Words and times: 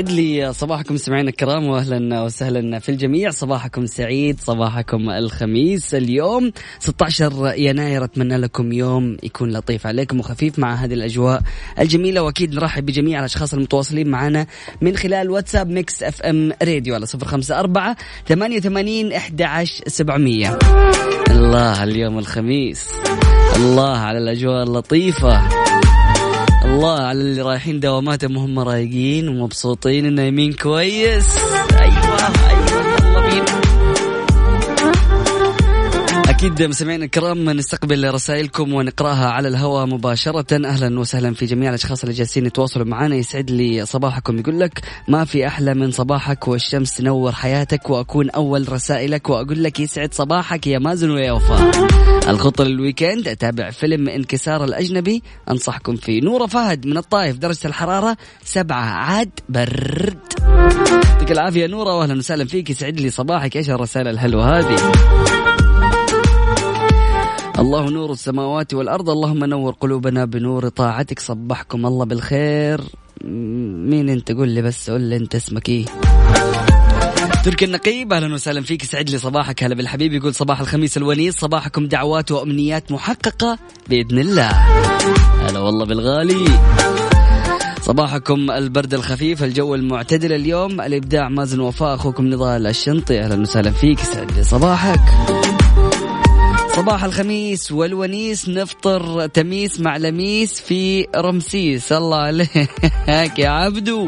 يسعد 0.00 0.10
لي 0.10 0.52
صباحكم 0.52 0.96
سمعنا 0.96 1.30
الكرام 1.30 1.66
واهلا 1.66 2.22
وسهلا 2.22 2.78
في 2.78 2.88
الجميع. 2.88 3.30
صباحكم 3.30 3.86
سعيد 3.86 4.40
صباحكم 4.40 5.10
الخميس. 5.10 5.94
اليوم 5.94 6.52
16 6.78 7.54
يناير 7.56 8.04
أتمنى 8.04 8.36
لكم 8.36 8.72
يوم 8.72 9.16
يكون 9.22 9.52
لطيف 9.52 9.86
عليكم 9.86 10.18
وخفيف 10.20 10.58
مع 10.58 10.74
هذه 10.74 10.94
الأجواء 10.94 11.42
الجميلة. 11.78 12.22
وأكيد 12.22 12.54
نرحب 12.54 12.86
بجميع 12.86 13.18
الأشخاص 13.18 13.54
المتواصلين 13.54 14.08
معنا 14.08 14.46
من 14.80 14.96
خلال 14.96 15.30
واتساب 15.30 15.70
Mix 15.70 16.02
FM 16.02 16.52
Radio 16.62 16.94
على 16.94 17.06
054 17.06 17.94
88 18.28 19.12
11 19.12 19.84
700 19.86 20.58
الله 21.30 21.84
اليوم 21.84 22.18
الخميس. 22.18 22.88
الله 23.56 23.96
على 23.96 24.18
الأجواء 24.18 24.62
اللطيفة. 24.62 25.48
الله 26.70 27.00
على 27.00 27.20
اللي 27.20 27.42
رايحين 27.42 27.80
دواماتهم 27.80 28.36
وهم 28.36 28.58
رايقين 28.58 29.28
ومبسوطين 29.28 30.06
ونايمين 30.06 30.52
كويس. 30.52 31.36
أيوه 31.80 32.50
أيوه. 32.50 32.59
أكيد 36.40 36.62
مستمعينا 36.62 37.04
الكرام 37.04 37.50
نستقبل 37.50 38.14
رسائلكم 38.14 38.72
ونقرأها 38.74 39.30
على 39.30 39.48
الهواء 39.48 39.86
مباشرة. 39.86 40.66
أهلا 40.66 41.00
وسهلا 41.00 41.34
في 41.34 41.46
جميع 41.46 41.68
الأشخاص 41.68 42.02
اللي 42.02 42.14
جالسين 42.14 42.46
يتواصلوا 42.46 42.86
معنا. 42.86 43.16
يسعد 43.16 43.50
لي 43.50 43.86
صباحكم. 43.86 44.38
يقول 44.38 44.60
لك 44.60 44.80
ما 45.08 45.24
في 45.24 45.46
أحلى 45.46 45.74
من 45.74 45.90
صباحك 45.90 46.48
والشمس 46.48 46.94
تنور 46.94 47.32
حياتك 47.32 47.90
وأكون 47.90 48.30
أول 48.30 48.72
رسائلك 48.72 49.28
وأقول 49.28 49.64
لك 49.64 49.80
يسعد 49.80 50.14
صباحك 50.14 50.66
يا 50.66 50.78
مازن 50.78 51.10
ويا 51.10 51.32
وفاء. 51.32 51.70
الخطة 52.28 52.64
للويكند 52.64 53.28
أتابع 53.28 53.70
فيلم 53.70 54.08
انكسار 54.08 54.64
الأجنبي. 54.64 55.22
أنصحكم 55.50 55.96
فيه. 55.96 56.22
نورة 56.22 56.46
فهد 56.46 56.86
من 56.86 56.96
الطائف 56.96 57.36
درجة 57.36 57.66
الحرارة 57.66 58.16
سبعة. 58.44 58.84
عاد 58.84 59.30
برد. 59.48 60.18
يعطيك 61.04 61.32
العافية 61.32 61.66
نورة 61.66 61.98
وأهلا 61.98 62.18
وسهلا 62.18 62.44
فيك. 62.44 62.70
يسعد 62.70 63.00
لي 63.00 63.10
صباحك. 63.10 63.56
إيش 63.56 63.70
الرسالة 63.70 64.10
الحلوة 64.10 64.58
هذه؟ 64.58 64.92
الله 67.60 67.90
نور 67.90 68.12
السماوات 68.12 68.74
والأرض. 68.74 69.10
اللهم 69.10 69.44
نور 69.44 69.72
قلوبنا 69.72 70.24
بنور 70.24 70.68
طاعتك. 70.68 71.18
صبحكم 71.18 71.86
الله 71.86 72.04
بالخير. 72.04 72.80
مين 73.24 74.08
انت؟ 74.08 74.32
قول 74.32 74.48
لي 74.48 74.62
بس 74.62 74.90
قول 74.90 75.00
لي 75.00 75.16
انت 75.16 75.34
اسمك 75.34 75.68
إيه. 75.68 75.84
تركي 77.44 77.64
النقيب 77.64 78.12
أهلا 78.12 78.34
وسهلا 78.34 78.62
فيك. 78.62 78.84
سعد 78.84 79.10
لي 79.10 79.18
صباحك 79.18 79.64
هلا 79.64 79.74
بالحبيب. 79.74 80.12
يقول 80.12 80.34
صباح 80.34 80.60
الخميس 80.60 80.96
الونيس 80.96 81.34
صباحكم 81.34 81.86
دعوات 81.86 82.32
وأمنيات 82.32 82.92
محققة 82.92 83.58
بإذن 83.88 84.18
الله. 84.18 84.50
هلا 85.48 85.58
والله 85.58 85.84
بالغالي. 85.84 86.44
صباحكم 87.82 88.50
البرد 88.50 88.94
الخفيف 88.94 89.44
الجو 89.44 89.74
المعتدل 89.74 90.32
اليوم. 90.32 90.80
الإبداع 90.80 91.28
مازن 91.28 91.60
وفاء 91.60 91.94
أخوكم 91.94 92.26
نضال 92.26 92.66
الشنطي. 92.66 93.20
أهلا 93.20 93.40
وسهلا 93.40 93.70
فيك. 93.70 93.98
سعد 93.98 94.32
لي 94.32 94.44
صباحك. 94.44 95.00
صباح 96.76 97.04
الخميس 97.04 97.72
والونيس 97.72 98.48
نفطر 98.48 99.26
تميس 99.26 99.80
مع 99.80 99.96
لميس 99.96 100.60
في 100.60 101.06
رمسيس. 101.16 101.92
الله 101.92 102.16
عليك 102.16 103.38
يا 103.38 103.48
عبدو. 103.48 104.06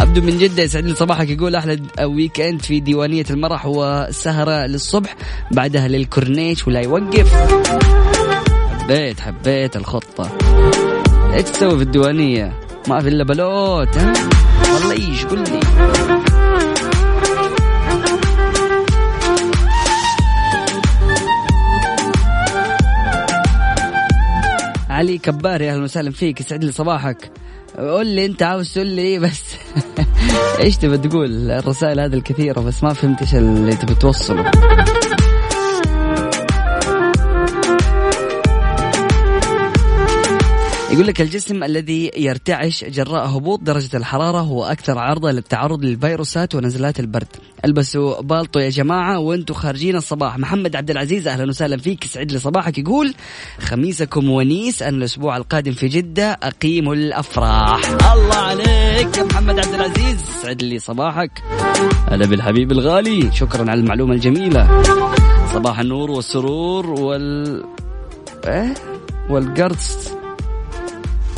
عبدو 0.00 0.20
من 0.20 0.38
جدة 0.38 0.62
يسعد 0.62 0.84
لي 0.84 0.94
صباحك 0.94 1.30
يقول 1.30 1.54
أحلى 1.54 1.80
ويك 2.04 2.40
أند 2.40 2.62
في 2.62 2.80
ديوانية 2.80 3.24
المرح 3.30 3.66
وسهرة 3.66 4.66
للصبح 4.66 5.16
بعدها 5.52 5.88
للكورنيش 5.88 6.66
ولا 6.66 6.80
يوقف. 6.80 7.32
حبيت 8.80 9.20
حبيت 9.20 9.76
الخطة. 9.76 10.30
إيش 11.34 11.42
تسوي 11.42 11.76
في 11.76 11.82
الديوانية؟ 11.82 12.60
ما 12.88 13.00
في 13.00 13.08
إلا 13.08 13.24
بلوت 13.24 13.96
ها؟ 13.96 14.12
والله 14.74 14.92
إيش 14.92 15.24
قل 15.24 15.38
لي؟ 15.38 15.60
علي 25.16 25.18
كباري 25.18 25.70
أهلا 25.70 25.82
وسهلا 25.82 26.10
فيك 26.10 26.40
يسعد 26.40 26.64
لي 26.64 26.72
صباحك. 26.72 27.30
قول 27.78 28.06
لي 28.06 28.26
أنت 28.26 28.42
عاوز 28.42 28.74
تقول 28.74 28.86
لي 28.86 29.02
إيه 29.02 29.18
بس؟ 29.18 29.42
إيش 30.60 30.76
تبى 30.76 30.98
تقول؟ 30.98 31.50
الرسائل 31.50 32.00
هذه 32.00 32.14
الكثيرة 32.14 32.60
بس 32.60 32.82
ما 32.84 32.92
فهمت 32.92 33.20
إيش 33.20 33.34
اللي 33.34 33.76
تبي 33.76 33.94
توصله. 33.94 34.50
يقول 40.90 41.06
لك 41.06 41.20
الجسم 41.20 41.64
الذي 41.64 42.10
يرتعش 42.16 42.84
جراء 42.84 43.26
هبوط 43.26 43.60
درجة 43.62 43.96
الحرارة 43.96 44.38
هو 44.38 44.64
أكثر 44.64 44.98
عرضة 44.98 45.30
للتعرض 45.30 45.84
للفيروسات 45.84 46.54
ونزلات 46.54 47.00
البرد. 47.00 47.26
البسوا 47.64 48.20
بالطو 48.20 48.58
يا 48.58 48.70
جماعة 48.70 49.18
وأنتم 49.18 49.54
خارجين 49.54 49.96
الصباح. 49.96 50.38
محمد 50.38 50.76
عبد 50.76 50.90
العزيز 50.90 51.28
أهلا 51.28 51.48
وسهلا 51.48 51.76
فيك. 51.76 52.04
يسعد 52.04 52.32
لي 52.32 52.38
صباحك 52.38 52.78
يقول 52.78 53.14
خميسكم 53.60 54.30
ونيس. 54.30 54.82
أن 54.82 54.94
الأسبوع 54.94 55.36
القادم 55.36 55.72
في 55.72 55.88
جدة 55.88 56.38
أقيم 56.42 56.92
الأفراح. 56.92 57.80
الله 58.12 58.36
عليك. 58.36 59.18
يا 59.18 59.24
محمد 59.24 59.58
عبد 59.58 59.74
العزيز 59.74 60.20
يسعد 60.20 60.62
لي 60.62 60.78
صباحك 60.78 61.42
هلا 62.08 62.26
بالحبيب 62.26 62.72
الغالي. 62.72 63.32
شكرا 63.32 63.70
على 63.70 63.80
المعلومة 63.80 64.14
الجميلة. 64.14 64.82
صباح 65.52 65.78
النور 65.80 66.10
والسرور 66.10 66.90
وال 66.90 67.64
إيه؟ 68.46 68.74
والقرص. 69.30 70.15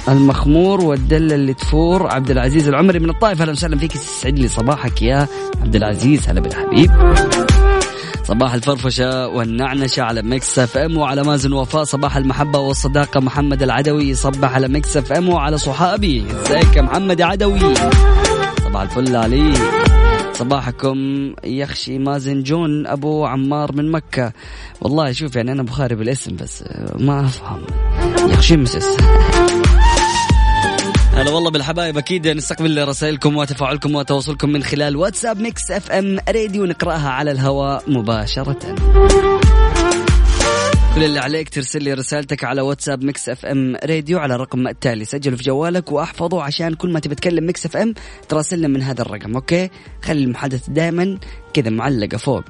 المخمور 0.08 0.84
والدلة 0.84 1.34
اللي 1.34 1.54
تفور. 1.54 2.06
عبد 2.06 2.30
العزيز 2.30 2.68
العمري 2.68 2.98
من 2.98 3.10
الطائف. 3.10 3.40
أهلا 3.42 3.52
وسهلا 3.52 3.78
فيك. 3.78 3.94
يسعد 3.94 4.38
لي 4.38 4.48
صباحك 4.48 5.02
يا 5.02 5.28
عبد 5.62 5.76
العزيز. 5.76 6.28
هلا 6.28 6.40
بالحبيب. 6.40 6.90
صباح 8.24 8.54
الفرفشة 8.54 9.28
والنعنشة 9.28 10.02
على 10.02 10.22
ميكس 10.22 10.58
اف 10.58 10.76
ام 10.76 10.96
وعلى 10.96 11.22
مازن 11.22 11.52
وفاء. 11.52 11.84
صباح 11.84 12.16
المحبة 12.16 12.58
والصداقة. 12.58 13.20
محمد 13.20 13.62
العدوي 13.62 14.08
يصبح 14.08 14.54
على 14.54 14.68
ميكس 14.68 14.96
اف 14.96 15.12
ام 15.12 15.28
وعلى 15.28 15.58
صحابي. 15.58 16.24
ازيك 16.46 16.76
يا 16.76 16.82
محمد 16.82 17.20
عدوي؟ 17.20 17.74
صباح 18.64 18.82
الفل 18.82 19.16
عليك 19.16 19.58
صباحكم 20.32 20.98
يخشي 21.44 21.98
مازن 21.98 22.42
جون. 22.42 22.86
أبو 22.86 23.26
عمار 23.26 23.72
من 23.72 23.90
مكة. 23.90 24.32
والله 24.80 25.12
شوف 25.12 25.36
يعني 25.36 25.52
أنا 25.52 25.62
بخاري 25.62 25.94
بالاسم 25.94 26.36
بس 26.36 26.64
ما 26.98 27.20
أفهم. 27.20 27.60
يخشي 28.30 28.56
مسس؟ 28.56 28.96
هلا 31.18 31.30
والله 31.30 31.50
بالحبايب. 31.50 31.98
أكيد 31.98 32.28
نستقبل 32.28 32.88
رسائلكم 32.88 33.36
وتفاعلكم 33.36 33.94
وتواصلكم 33.94 34.48
من 34.48 34.62
خلال 34.62 34.96
واتساب 34.96 35.40
Mix 35.40 35.70
FM 35.70 36.18
Radio. 36.28 36.64
نقرأها 36.64 37.08
على 37.08 37.30
الهواء 37.30 37.82
مباشرة. 37.86 38.58
كل 40.94 41.04
اللي 41.04 41.18
عليك 41.18 41.48
ترسل 41.48 41.82
لي 41.82 41.92
رسالتك 41.92 42.44
على 42.44 42.60
واتساب 42.60 43.04
Mix 43.04 43.28
FM 43.28 43.76
Radio 43.84 44.18
على 44.18 44.34
الرقم 44.34 44.68
التالي. 44.68 45.04
سجله 45.04 45.36
في 45.36 45.42
جوالك 45.42 45.92
وأحفظه 45.92 46.42
عشان 46.42 46.74
كل 46.74 46.92
ما 46.92 47.00
تبي 47.00 47.14
تكلم 47.14 47.46
Mix 47.46 47.66
FM 47.66 47.94
تراسلنا 48.28 48.68
من 48.68 48.82
هذا 48.82 49.02
الرقم 49.02 49.34
okay؟ 49.34 49.70
خلي 50.02 50.24
المحادثة 50.24 50.72
دائما 50.72 51.18
كذا 51.54 51.70
معلقة 51.70 52.16
فوق 52.16 52.44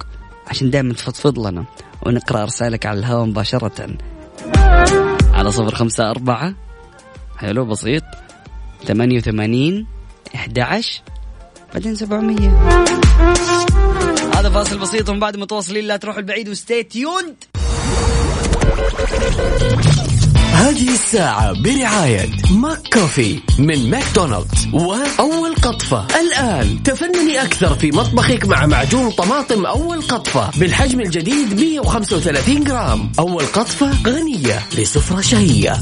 عشان 0.47 0.69
دائما 0.69 0.93
تفضفض 0.93 1.47
لنا 1.47 1.65
ونقرأ 2.05 2.45
رسائلك 2.45 2.85
على 2.85 2.99
الهواء 2.99 3.25
مباشرة. 3.25 3.97
على 5.33 5.51
صفر 5.51 5.75
خمسة 5.75 6.09
أربعة. 6.09 6.53
حلو 7.37 7.65
بسيط. 7.65 8.03
ثمانية 8.87 9.17
وثمانين 9.17 9.87
أحد 10.35 10.59
عشر 10.59 11.01
بعدين 11.73 11.95
سبعمية. 11.95 12.77
هذا 14.35 14.49
فاصل 14.49 14.77
بسيط 14.77 15.09
ومن 15.09 15.19
بعد 15.19 15.37
متواصلين 15.37 15.85
لا 15.85 15.97
تروحوا 15.97 16.19
البعيد 16.19 16.49
و 16.49 16.56
stay 16.56 16.83
tuned. 16.83 17.35
هذه 20.53 20.93
الساعة 20.93 21.61
برعاية 21.61 22.29
ماك 22.51 22.93
كوفي 22.93 23.39
من 23.59 23.89
ماكدونالدز. 23.89 24.67
وأول 24.73 25.55
قطفة. 25.55 26.07
الآن 26.19 26.83
تفنني 26.83 27.43
أكثر 27.43 27.75
في 27.75 27.91
مطبخك 27.91 28.45
مع 28.45 28.65
معجون 28.65 29.11
طماطم 29.11 29.65
أول 29.65 30.01
قطفة 30.01 30.59
بالحجم 30.59 30.99
الجديد 30.99 31.59
135 31.59 32.63
جرام. 32.63 33.11
أول 33.19 33.45
قطفة 33.45 33.91
غنية 34.07 34.59
لسفرة 34.77 35.21
شهية. 35.21 35.77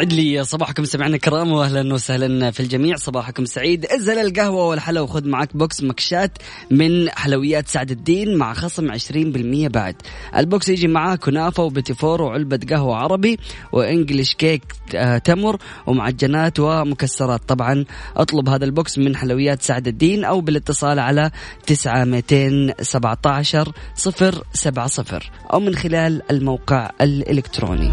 يسعد 0.00 0.12
لي 0.12 0.44
صباحكم 0.44 0.84
سمعنا 0.84 1.14
الكرام 1.14 1.52
واهلا 1.52 1.94
وسهلا 1.94 2.50
في 2.50 2.60
الجميع. 2.60 2.96
صباحكم 2.96 3.44
سعيد. 3.44 3.86
ازل 3.86 4.18
القهوة 4.18 4.66
والحلا 4.66 5.00
وخذ 5.00 5.28
معك 5.28 5.56
box 5.56 5.82
مكشات 5.82 6.38
من 6.70 7.10
حلويات 7.10 7.68
سعد 7.68 7.90
الدين 7.90 8.36
مع 8.36 8.54
خصم 8.54 8.92
20% 8.92 9.68
بعد. 9.68 9.96
ال 10.36 10.44
box 10.44 10.68
يجي 10.68 10.88
معاه 10.88 11.16
كنافه 11.16 11.62
وبتيفور 11.62 12.22
وعلبة 12.22 12.60
قهوة 12.70 12.96
عربي 12.96 13.38
و 13.72 13.80
English 13.80 14.34
cake 14.34 14.62
آه، 14.94 15.18
تمر 15.18 15.56
ومعجنات 15.86 16.60
ومكسرات. 16.60 17.40
طبعا 17.48 17.84
أطلب 18.16 18.48
هذا 18.48 18.64
ال 18.64 18.73
box 18.73 18.98
من 18.98 19.16
حلويات 19.16 19.62
سعد 19.62 19.88
الدين 19.88 20.24
أو 20.24 20.40
بالاتصال 20.40 20.98
على 20.98 21.30
9217 21.66 23.72
070 23.94 25.20
أو 25.52 25.60
من 25.60 25.74
خلال 25.74 26.22
الموقع 26.30 26.90
الإلكتروني. 27.00 27.92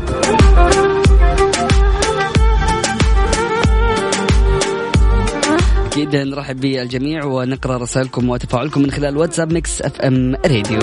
أكيد 5.97 6.15
نرحب 6.15 6.59
بالجميع 6.59 7.25
ونقرأ 7.25 7.77
رسائلكم 7.77 8.29
وتفاعلكم 8.29 8.81
من 8.81 8.91
خلال 8.91 9.17
واتساب 9.17 9.53
Mix 9.53 9.81
FM 9.81 10.35
Radio. 10.35 10.79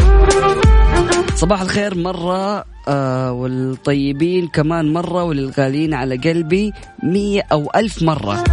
صباح 1.35 1.61
الخير 1.63 1.99
مرة 1.99 2.65
آه 2.89 3.33
والطيبين 3.33 4.47
كمان 4.47 4.93
مرة 4.93 5.25
وللغالين 5.25 5.95
على 5.95 6.17
قلبي 6.17 6.73
مية 7.03 7.43
أو 7.53 7.71
ألف 7.77 8.03
مرة. 8.03 8.45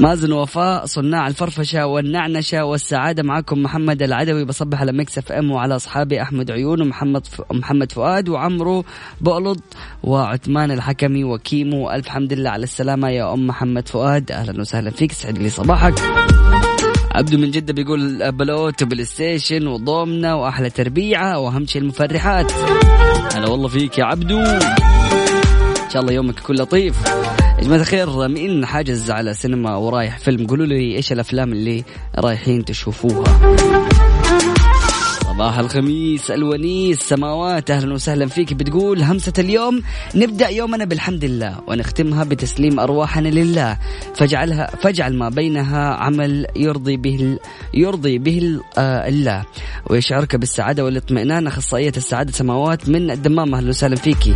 مازن 0.00 0.32
وفاء 0.32 0.86
صناع 0.86 1.26
الفرفشة 1.26 1.86
والنعنشة 1.86 2.64
والسعادة 2.64 3.22
معكم 3.22 3.62
محمد 3.62 4.02
العدوي 4.02 4.44
بصبح 4.44 4.80
على 4.80 4.92
Mix 4.92 5.18
FM 5.18 5.50
وعلى 5.50 5.76
أصحابي 5.76 6.22
أحمد 6.22 6.50
عيون 6.50 6.80
ومحمد 6.80 7.26
ف... 7.26 7.42
محمد 7.52 7.92
فؤاد 7.92 8.28
وعمرو 8.28 8.84
بؤلض 9.20 9.60
وعثمان 10.02 10.70
الحكمي 10.70 11.24
وكيمو. 11.24 11.90
ألف 11.90 12.08
حمد 12.08 12.32
لله 12.32 12.50
على 12.50 12.62
السلامة 12.62 13.08
يا 13.08 13.34
أم 13.34 13.46
محمد 13.46 13.88
فؤاد. 13.88 14.32
أهلا 14.32 14.60
وسهلا 14.60 14.90
فيك 14.90 15.12
سعد 15.12 15.38
لي 15.38 15.50
صباحك. 15.50 15.94
عبدو 17.14 17.38
من 17.38 17.50
جدة 17.50 17.72
بيقول 17.72 18.32
بلوت 18.32 18.82
وبلاي 18.82 19.04
ستيشن 19.04 19.66
وضومنا 19.66 20.34
وأحلى 20.34 20.70
تربيعة 20.70 21.38
وأهم 21.38 21.66
شيء 21.66 21.82
المفرحات. 21.82 22.52
هلا 23.34 23.48
والله 23.48 23.68
فيك 23.68 23.98
يا 23.98 24.04
عبدو. 24.04 24.38
إن 24.38 25.90
شاء 25.92 26.02
الله 26.02 26.12
يومك 26.12 26.38
يكون 26.38 26.56
لطيف. 26.56 26.96
يا 27.62 27.66
جماعة 27.66 27.80
الخير 27.80 28.28
مين 28.28 28.66
حاجز 28.66 29.10
على 29.10 29.34
سينما 29.34 29.76
ورايح 29.76 30.18
فيلم. 30.18 30.46
قولوا 30.46 30.66
لي 30.66 30.96
إيش 30.96 31.12
الأفلام 31.12 31.52
اللي 31.52 31.84
رايحين 32.18 32.64
تشوفوها؟ 32.64 33.56
صباح 35.24 35.58
الخميس 35.58 36.30
الونيس 36.30 37.00
سماوات. 37.00 37.70
أهلا 37.70 37.94
وسهلا 37.94 38.26
فيك. 38.26 38.54
بتقول 38.54 39.02
همسة 39.02 39.32
اليوم 39.38 39.82
نبدأ 40.14 40.48
يومنا 40.48 40.84
بالحمد 40.84 41.24
لله 41.24 41.60
ونختمها 41.66 42.24
بتسليم 42.24 42.80
أرواحنا 42.80 43.28
لله. 43.28 43.78
فاجعلها 44.14 44.66
فاجعل 44.66 45.16
ما 45.16 45.28
بينها 45.28 45.94
عمل 45.94 46.46
يرضي 46.56 46.96
به 46.96 47.38
يرضي 47.74 48.18
به 48.18 48.60
آه، 48.78 49.08
الله. 49.08 49.44
ويشعرك 49.90 50.36
بالسعادة 50.36 50.84
والإطمئنان. 50.84 51.46
أخصائية 51.46 51.92
السعادة 51.96 52.32
سماوات 52.32 52.88
من 52.88 53.10
الدمام. 53.10 53.54
أهلا 53.54 53.68
وسهلا 53.68 53.96
فيكي. 53.96 54.34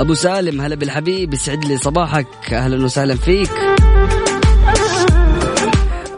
أبو 0.00 0.14
سالم 0.14 0.60
هلا 0.60 0.74
بالحبيب 0.74 1.34
يسعد 1.34 1.64
لي 1.64 1.76
صباحك. 1.78 2.26
أهلا 2.52 2.84
وسهلا 2.84 3.14
فيك. 3.14 3.50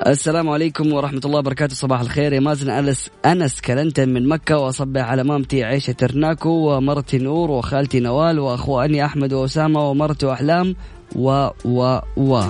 السلام 0.06 0.48
عليكم 0.48 0.92
ورحمة 0.92 1.20
الله 1.24 1.38
وبركاته. 1.38 1.74
صباح 1.74 2.00
الخير. 2.00 2.32
يا 2.32 2.40
مازن 2.40 2.70
أنس 2.70 3.10
أنس 3.26 3.60
كلنتن 3.60 4.08
من 4.08 4.28
مكة 4.28 4.58
وأصبح 4.58 5.00
على 5.00 5.24
مامتي 5.24 5.64
عيشة 5.64 5.92
ترناكو 5.92 6.48
ومرتي 6.48 7.18
نور 7.18 7.50
وخالتي 7.50 8.00
نوال 8.00 8.38
وأخواني 8.38 9.04
أحمد 9.04 9.32
وأسامة 9.32 9.90
ومرتي 9.90 10.32
أحلام 10.32 10.76
و 11.16 11.48
و 11.64 11.98
و. 12.16 12.42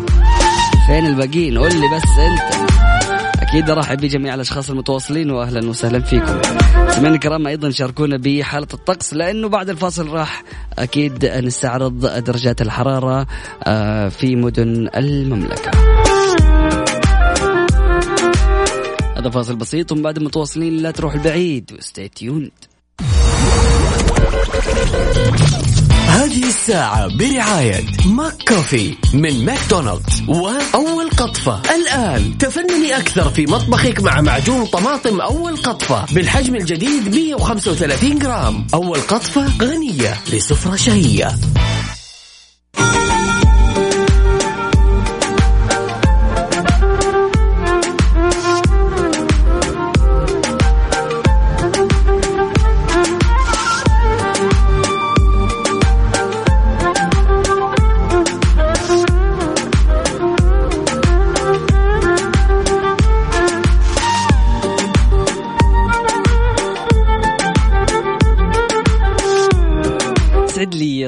فين 0.86 1.06
الباقيين؟ 1.06 1.58
قول 1.58 1.74
لي 1.74 1.86
بس 1.96 2.18
أنت. 2.18 2.61
أكيد 3.52 3.70
أرحب 3.70 3.96
بجميع 3.96 4.34
الأشخاص 4.34 4.70
المتواصلين 4.70 5.30
وأهلا 5.30 5.68
وسهلا 5.68 6.00
فيكم. 6.00 6.42
سمعنا 6.88 7.14
الكرام 7.14 7.46
أيضا 7.46 7.70
شاركونا 7.70 8.16
بحالة 8.16 8.66
الطقس 8.74 9.14
لأنه 9.14 9.48
بعد 9.48 9.70
الفاصل 9.70 10.08
راح 10.08 10.44
أكيد 10.78 11.26
نستعرض 11.26 12.06
درجات 12.06 12.62
الحرارة 12.62 13.26
آه، 13.64 14.08
في 14.08 14.36
مدن 14.36 14.88
المملكة. 14.96 15.70
هذا 19.16 19.30
فاصل 19.30 19.56
بسيط 19.56 19.92
ومن 19.92 20.02
بعد 20.02 20.18
متواصلين 20.18 20.76
لا 20.76 20.90
تروح 20.90 21.14
البعيد 21.14 21.72
وستي 21.78 22.08
تيوند 22.08 22.50
هذه 26.08 26.48
الساعة 26.48 27.16
برعاية 27.16 27.84
ماك 28.06 28.34
كوفي 28.48 28.94
من 29.14 29.44
ماكدونالدز. 29.44 30.22
وأول 30.28 31.10
قطفة. 31.22 31.62
الآن 31.74 32.38
تفنني 32.38 32.96
أكثر 32.96 33.30
في 33.30 33.46
مطبخك 33.46 34.00
مع 34.00 34.20
معجون 34.20 34.66
طماطم 34.66 35.20
أول 35.20 35.56
قطفة. 35.56 36.14
بالحجم 36.14 36.54
الجديد 36.54 37.14
135 37.14 38.18
جرام. 38.18 38.66
أول 38.74 39.00
قطفة 39.00 39.58
غنية 39.62 40.14
لسفرة 40.32 40.76
شهية. 40.76 41.28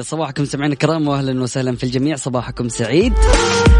صباحكم 0.05 0.45
سمعنا 0.45 0.73
الكرام 0.73 1.07
واهلا 1.07 1.43
وسهلا 1.43 1.75
في 1.75 1.83
الجميع. 1.83 2.15
صباحكم 2.15 2.69
سعيد. 2.69 3.13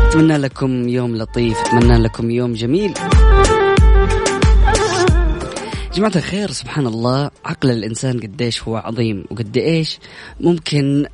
أتمنى 0.07 0.37
لكم 0.37 0.89
يوم 0.89 1.15
لطيف. 1.15 1.57
أتمنى 1.57 1.97
لكم 1.97 2.31
يوم 2.31 2.53
جميل. 2.53 2.93
جماعة 5.93 6.11
الخير 6.15 6.51
سبحان 6.51 6.87
الله. 6.87 7.31
عقل 7.45 7.71
الإنسان 7.71 8.19
قديش 8.19 8.63
هو 8.63 8.75
عظيم 8.75 9.25
وقد 9.31 9.57
إيش 9.57 9.99
ممكن 10.39 11.05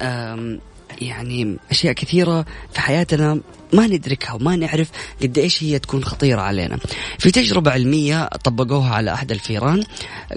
يعني 1.01 1.57
أشياء 1.71 1.93
كثيرة 1.93 2.45
في 2.73 2.81
حياتنا 2.81 3.39
ما 3.73 3.87
ندركها 3.87 4.33
وما 4.33 4.55
نعرف 4.55 4.89
قد 5.21 5.37
إيش 5.37 5.63
هي 5.63 5.79
تكون 5.79 6.03
خطيرة 6.05 6.41
علينا. 6.41 6.77
في 7.19 7.31
تجربة 7.31 7.71
علمية 7.71 8.25
طبقوها 8.43 8.93
على 8.95 9.13
أحد 9.13 9.31
الفيران 9.31 9.83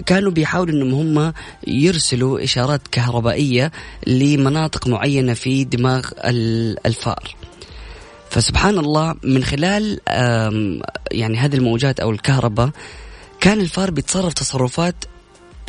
كانوا 0.05 0.31
بيحاولوا 0.31 0.73
أنهم 0.83 1.17
هم 1.17 1.33
يرسلوا 1.67 2.43
إشارات 2.43 2.81
كهربائية 2.91 3.71
لمناطق 4.07 4.87
معينة 4.87 5.33
في 5.33 5.63
دماغ 5.63 6.07
ال- 6.17 6.77
الفار. 6.87 7.35
فسبحان 8.29 8.77
الله 8.79 9.15
من 9.23 9.43
خلال 9.43 9.99
يعني 11.11 11.37
هذه 11.37 11.55
الموجات 11.55 11.99
أو 11.99 12.11
الكهرباء 12.11 12.69
كان 13.39 13.59
الفار 13.61 13.91
بيتصرف 13.91 14.33
تصرفات 14.33 14.95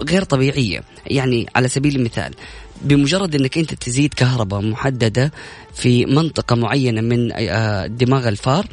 غير 0.03 0.23
طبيعية. 0.25 0.83
يعني 1.07 1.47
على 1.57 1.69
سبيل 1.69 1.97
المثال 1.97 2.35
بمجرد 2.83 3.35
إنك 3.35 3.59
أنت 3.59 3.75
تزيد 3.75 4.15
كهرباء 4.15 4.61
محددة 4.61 5.33
في 5.75 6.07
منطقة 6.07 6.57
معينة 6.57 7.01
من 7.01 7.33
آه، 7.33 7.87
دماغ 7.87 8.29
الفار 8.29 8.67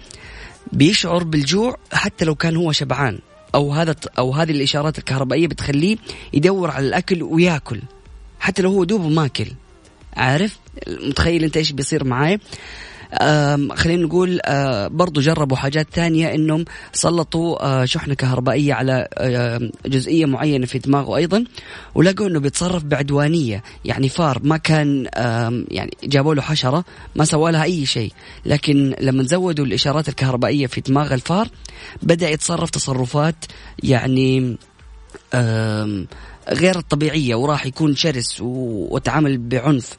بيشعر 0.71 1.23
بالجوع 1.23 1.77
حتى 1.93 2.25
لو 2.25 2.35
كان 2.35 2.55
هو 2.55 2.71
شبعان. 2.71 3.19
أو 3.55 3.73
هذا 3.73 3.95
أو 4.17 4.31
هذه 4.31 4.51
الإشارات 4.51 4.97
الكهربائية 4.97 5.47
بتخليه 5.47 5.97
يدور 6.33 6.71
على 6.71 6.87
الأكل 6.87 7.23
وياكل 7.23 7.81
حتى 8.39 8.61
لو 8.61 8.71
هو 8.71 8.83
دوبه 8.83 9.09
ماكل. 9.09 9.47
عارف؟ 10.13 10.59
متخيل 10.87 11.43
أنت 11.43 11.57
إيش 11.57 11.71
بيصير 11.71 12.03
معاي 12.03 12.39
خلينا 13.75 14.03
نقول 14.03 14.39
آه، 14.45 14.87
برضو 14.87 15.21
جربوا 15.21 15.57
حاجات 15.57 15.87
ثانية 15.93 16.35
إنهم 16.35 16.65
سلطوا 16.93 17.65
آه، 17.65 17.85
شحنة 17.85 18.13
كهربائية 18.13 18.73
على 18.73 19.07
جزئية 19.85 20.25
معينة 20.25 20.65
في 20.65 20.79
دماغه 20.79 21.15
أيضا 21.17 21.43
ولقوا 21.95 22.27
إنه 22.27 22.39
بيتصرف 22.39 22.83
بعدوانية. 22.83 23.63
يعني 23.85 24.09
فار 24.09 24.39
ما 24.43 24.57
كان 24.57 25.07
يعني 25.71 25.91
جابوا 26.03 26.35
له 26.35 26.41
حشرة 26.41 26.85
ما 27.15 27.25
سوى 27.25 27.51
لها 27.51 27.63
أي 27.63 27.85
شيء. 27.85 28.13
لكن 28.45 28.95
لما 29.01 29.23
زودوا 29.23 29.65
الإشارات 29.65 30.09
الكهربائية 30.09 30.67
في 30.67 30.81
دماغ 30.81 31.13
الفار 31.13 31.47
بدأ 32.03 32.29
يتصرف 32.29 32.69
تصرفات 32.69 33.45
يعني 33.83 34.57
غير 36.49 36.77
الطبيعية 36.77 37.35
وراح 37.35 37.65
يكون 37.65 37.95
شرس 37.95 38.37
وتعامل 38.41 39.37
بعنف 39.37 39.89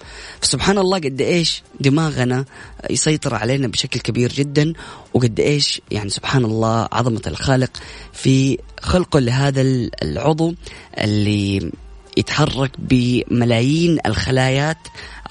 فسبحان 0.40 0.78
الله 0.78 0.98
قد 0.98 1.20
إيش 1.20 1.62
دماغنا 1.80 2.44
يسيطر 2.90 3.34
علينا 3.34 3.68
بشكل 3.68 4.00
كبير 4.00 4.32
جدا 4.32 4.72
وقد 5.14 5.40
إيش 5.40 5.80
يعني 5.90 6.10
سبحان 6.10 6.44
الله 6.44 6.88
عظمة 6.92 7.22
الخالق 7.26 7.70
في 8.12 8.58
خلقه 8.80 9.20
لهذا 9.20 9.62
العضو 10.02 10.54
اللي 10.98 11.70
يتحرك 12.16 12.70
بملايين 12.78 13.98
الخلايات 14.06 14.78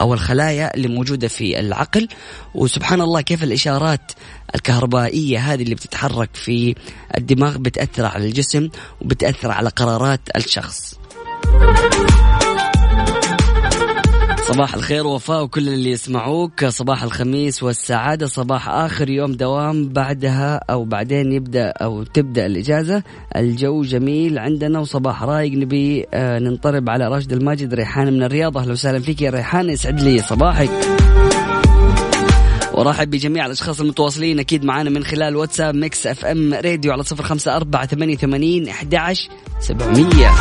أو 0.01 0.13
الخلايا 0.13 0.75
اللي 0.75 0.87
موجودة 0.87 1.27
في 1.27 1.59
العقل 1.59 2.07
وسبحان 2.55 3.01
الله 3.01 3.21
كيف 3.21 3.43
الإشارات 3.43 4.11
الكهربائية 4.55 5.39
هذه 5.39 5.63
اللي 5.63 5.75
بتتحرك 5.75 6.29
في 6.33 6.75
الدماغ 7.17 7.57
بتأثر 7.57 8.05
على 8.05 8.25
الجسم 8.25 8.69
وبتأثر 9.01 9.51
على 9.51 9.69
قرارات 9.69 10.21
الشخص. 10.35 11.02
صباح 14.53 14.73
الخير 14.73 15.07
وفاء 15.07 15.43
وكل 15.43 15.67
اللي 15.69 15.91
يسمعوك. 15.91 16.65
صباح 16.65 17.03
الخميس 17.03 17.63
والسعادة 17.63 18.27
صباح 18.27 18.69
آخر 18.69 19.09
يوم 19.09 19.31
دوام. 19.31 19.89
بعدها 19.89 20.59
أو 20.69 20.83
بعدين 20.83 21.31
يبدأ 21.31 21.69
أو 21.69 22.03
تبدأ 22.03 22.45
الإجازة. 22.45 23.03
الجو 23.35 23.81
جميل 23.81 24.39
عندنا 24.39 24.79
وصباح 24.79 25.23
رايق. 25.23 25.53
نبي 25.53 26.05
آه، 26.13 26.39
ننطرب 26.39 26.89
على 26.89 27.07
راشد 27.07 27.33
الماجد 27.33 27.73
ريحان 27.73 28.13
من 28.13 28.23
الرياض. 28.23 28.57
أهلا 28.57 28.71
وسهلا 28.71 28.99
فيك 28.99 29.21
يا 29.21 29.29
ريحان 29.29 29.69
يسعد 29.69 30.01
لي 30.01 30.21
صباحك. 30.21 30.69
ورحب 32.73 33.09
بجميع 33.09 33.45
الأشخاص 33.45 33.81
المتواصلين. 33.81 34.39
أكيد 34.39 34.65
معنا 34.65 34.89
من 34.89 35.03
خلال 35.03 35.35
واتساب 35.35 35.75
Mix 35.75 36.07
FM 36.07 36.53
Radio 36.53 36.91
على 36.91 37.03
صفر 37.03 37.23
خمسة 37.23 37.55
أربعة 37.55 37.85
ثمانية 37.85 38.15
ثمانين 38.15 38.67
احدى 38.67 38.97
عشر 38.97 39.29
سبعمئه 39.59 40.31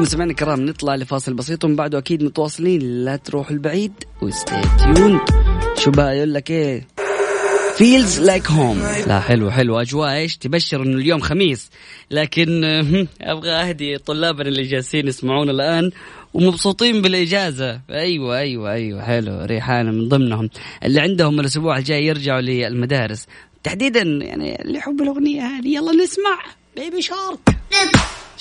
طيب 0.00 0.06
مستمعينا 0.06 0.30
الكرام 0.30 0.66
نطلع 0.66 0.94
لفاصل 0.94 1.34
بسيط 1.34 1.64
ومن 1.64 1.76
بعده 1.76 1.98
أكيد 1.98 2.22
متواصلين. 2.22 3.04
لا 3.04 3.16
تروحوا 3.16 3.52
البعيد 3.52 3.92
و 4.22 4.30
stay 4.30 4.62
tuned 4.78 5.20
شو 5.78 5.90
بقى 5.90 6.16
يقول 6.16 6.34
لك 6.34 6.50
إيه؟ 6.50 6.88
feels 7.76 8.20
like 8.20 8.50
home 8.50 8.78
لا 9.06 9.20
حلو 9.20 9.50
حلو. 9.50 9.80
أجواء 9.80 10.14
إيش؟ 10.14 10.36
تبشر 10.36 10.82
إنه 10.82 10.96
اليوم 10.96 11.20
خميس. 11.20 11.70
لكن 12.10 12.64
أبغى 13.20 13.50
أهدي 13.50 13.98
طلابنا 13.98 14.48
اللي 14.48 14.62
جالسين 14.62 15.08
يسمعونا 15.08 15.52
الآن 15.52 15.90
ومبسوطين 16.34 17.02
بالإجازة. 17.02 17.80
أيوه 17.90 18.38
أيوه 18.38 18.72
أيوه. 18.72 19.02
حلو. 19.02 19.44
ريحانه 19.44 19.90
من 19.90 20.08
ضمنهم. 20.08 20.50
اللي 20.84 21.00
عندهم 21.00 21.40
الأسبوع 21.40 21.78
الجاي 21.78 22.06
يرجعوا 22.06 22.40
للمدارس. 22.40 23.26
تحديدا 23.64 24.00
يعني 24.02 24.62
اللي 24.62 24.78
يحب 24.78 25.02
الأغنية 25.02 25.42
هذه. 25.42 25.68
يلا 25.68 25.92
نسمع. 25.92 26.38
Baby 26.76 27.02
Shark 27.02 27.38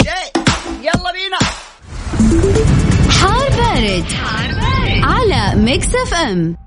شيء 0.03 0.48
يلا 0.81 1.11
بينا. 1.13 1.39
حار 3.09 3.49
بارد, 3.49 4.03
حار 4.03 4.51
بارد. 4.51 5.03
على 5.03 5.55
Mix 5.61 5.95
FM. 5.95 6.57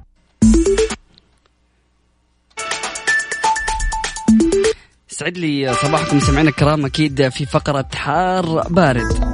سعد 5.08 5.38
لي 5.38 5.74
صباحكم 5.74 6.20
سمعنا 6.20 6.48
الكرام 6.48 6.86
أكيد 6.86 7.28
في 7.28 7.46
فقرة 7.46 7.88
حار 7.94 8.68
بارد. 8.68 9.31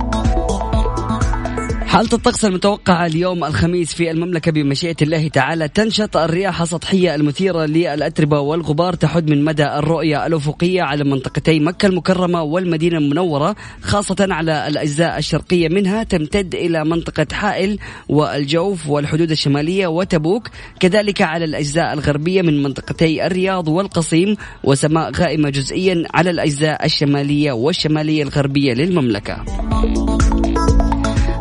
حالة 1.88 2.08
الطقس 2.12 2.44
المتوقعة 2.44 3.06
اليوم 3.06 3.44
الخميس 3.44 3.94
في 3.94 4.10
المملكة 4.10 4.52
بمشيئة 4.52 4.96
الله 5.02 5.28
تعالى 5.28 5.68
تنشط 5.68 6.16
الرياح 6.16 6.62
السطحية 6.62 7.14
المثيرة 7.14 7.66
للأتربة 7.66 8.40
والغبار 8.40 8.94
تحد 8.94 9.30
من 9.30 9.44
مدى 9.44 9.66
الرؤية 9.66 10.26
الأفقية 10.26 10.82
على 10.82 11.04
منطقتي 11.04 11.60
مكة 11.60 11.86
المكرمة 11.86 12.42
والمدينة 12.42 12.98
المنورة 12.98 13.56
خاصة 13.82 14.16
على 14.30 14.68
الأجزاء 14.68 15.18
الشرقية 15.18 15.68
منها 15.68 16.02
تمتد 16.02 16.54
إلى 16.54 16.84
منطقة 16.84 17.26
حائل 17.32 17.78
والجوف 18.08 18.88
والحدود 18.88 19.30
الشمالية 19.30 19.86
وتبوك 19.86 20.48
كذلك 20.80 21.22
على 21.22 21.44
الأجزاء 21.44 21.92
الغربية 21.92 22.42
من 22.42 22.62
منطقتي 22.62 23.26
الرياض 23.26 23.68
والقصيم 23.68 24.36
وسماء 24.64 25.10
غائمة 25.12 25.50
جزئيا 25.50 26.04
على 26.14 26.30
الأجزاء 26.30 26.84
الشمالية 26.84 27.52
والشمالية 27.52 28.22
الغربية 28.22 28.74
للمملكة. 28.74 29.44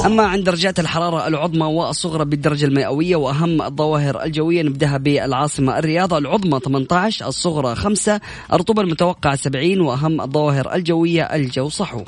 أما 0.05 0.23
عند 0.23 0.43
درجات 0.43 0.79
الحرارة 0.79 1.27
العظمى 1.27 1.65
والصغرى 1.65 2.25
بالدرجة 2.25 2.65
المئوية 2.65 3.15
وأهم 3.15 3.61
الظواهر 3.61 4.23
الجوية 4.23 4.63
نبدأها 4.63 4.97
بالعاصمة 4.97 5.79
الرياض. 5.79 6.13
العظمى 6.13 6.59
18 6.59 7.27
الصغرى 7.27 7.75
5 7.75 8.19
الرطوبة 8.53 8.81
المتوقعة 8.81 9.35
70 9.35 9.81
وأهم 9.81 10.21
الظواهر 10.21 10.75
الجوية 10.75 11.23
الجو 11.23 11.69
صحو. 11.69 12.03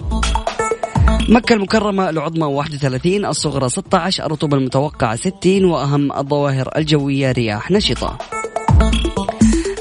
مكة 1.30 1.54
المكرمة 1.54 2.10
العظمى 2.10 2.46
31 2.46 3.26
الصغرى 3.26 3.70
16 3.70 4.26
الرطوبة 4.26 4.58
المتوقعة 4.58 5.16
60 5.16 5.66
وأهم 5.66 6.12
الظواهر 6.12 6.70
الجوية 6.78 7.32
رياح 7.32 7.72
نشطة. 7.72 8.18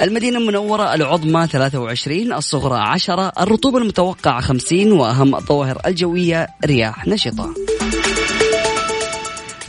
المدينة 0.02 0.38
المنورة 0.38 0.94
العظمى 0.94 1.46
23 1.46 2.32
الصغرى 2.32 2.78
10 2.78 3.32
الرطوبة 3.40 3.78
المتوقعة 3.78 4.40
50 4.40 4.92
وأهم 4.92 5.34
الظواهر 5.34 5.80
الجوية 5.86 6.46
رياح 6.66 7.06
نشطة. 7.06 7.67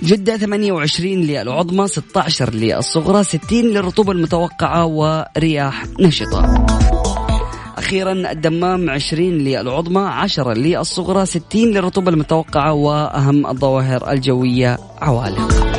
جدة 0.03 0.38
28 0.38 1.13
للعظمى 1.13 1.88
16 1.88 2.53
للصغرى 2.53 3.24
60 3.24 3.41
للرطوبة 3.51 4.12
المتوقعة 4.12 4.86
ورياح 4.86 5.86
نشطة. 6.00 6.65
أخيرا 7.77 8.12
الدمام 8.12 8.89
20 8.89 9.24
للعظمى 9.29 10.01
10 10.01 10.53
للصغرى 10.53 11.25
60 11.25 11.41
للرطوبة 11.56 12.12
المتوقعة 12.12 12.74
وأهم 12.74 13.48
الظواهر 13.48 14.12
الجوية 14.12 14.77
عوالق 15.01 15.70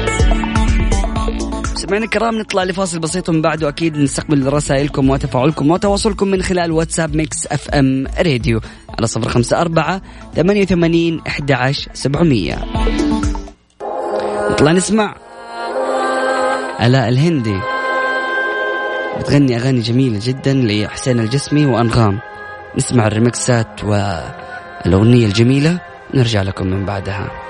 سمعنا 1.75 2.05
الكرام 2.05 2.39
نطلع 2.39 2.65
لفاصل 2.65 2.99
بسيط 2.99 3.29
ومن 3.29 3.43
بعده 3.43 3.69
أكيد 3.69 3.97
نستقبل 3.97 4.53
رسائلكم 4.53 5.11
وتفاعلكم 5.11 5.71
وتواصلكم 5.71 6.29
من 6.29 6.43
خلال 6.43 6.73
واتساب 6.73 7.17
Mix 7.17 7.47
FM 7.47 8.07
Radio 8.19 8.61
على 8.99 9.07
صفر 9.07 9.29
خمسة 9.29 9.61
أربعة 9.61 10.03
ثمانية 10.37 10.63
وثمانين 10.63 11.21
أحد 11.27 11.53
عشر 11.53 11.91
سبعمية. 11.95 12.59
نطلع 14.51 14.73
نسمع. 14.73 15.15
علاء 16.79 17.09
الهندي. 17.09 17.61
بتغني 19.19 19.57
أغاني 19.57 19.81
جميلة 19.81 20.21
جدا 20.23 20.55
لحسين 20.55 21.21
الجسمي 21.21 21.67
وأنغام. 21.67 22.21
نسمع 22.77 23.07
الريمكسات 23.07 23.85
والأغنية 23.85 25.27
الجميلة. 25.27 25.79
نرجع 26.15 26.43
لكم 26.43 26.67
من 26.67 26.85
بعدها. 26.85 27.50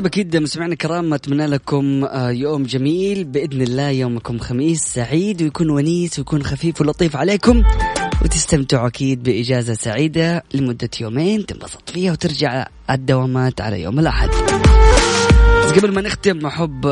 طيب 0.00 0.06
أكيد 0.06 0.36
مستمعينا 0.36 0.72
الكرام 0.72 1.14
أتمنى 1.14 1.46
لكم 1.46 2.04
آه، 2.04 2.30
يوم 2.30 2.62
جميل 2.62 3.24
بإذن 3.24 3.62
الله 3.62 3.88
يومكم 3.88 4.38
خميس 4.38 4.80
سعيد 4.80 5.42
ويكون 5.42 5.70
ونيس 5.70 6.18
ويكون 6.18 6.42
خفيف 6.42 6.80
ولطيف 6.80 7.16
عليكم 7.16 7.62
وتستمتعوا 8.22 8.88
أكيد 8.88 9.22
بإجازة 9.22 9.74
سعيدة 9.74 10.42
لمدة 10.54 10.88
يومين 11.00 11.46
تنبسط 11.46 11.90
فيها 11.90 12.12
وترجع 12.12 12.66
الدوامات 12.90 13.60
على 13.60 13.82
يوم 13.82 13.98
الأحد. 13.98 14.28
قبل 15.76 15.94
ما 15.94 16.00
نختم 16.00 16.46
أحب 16.46 16.86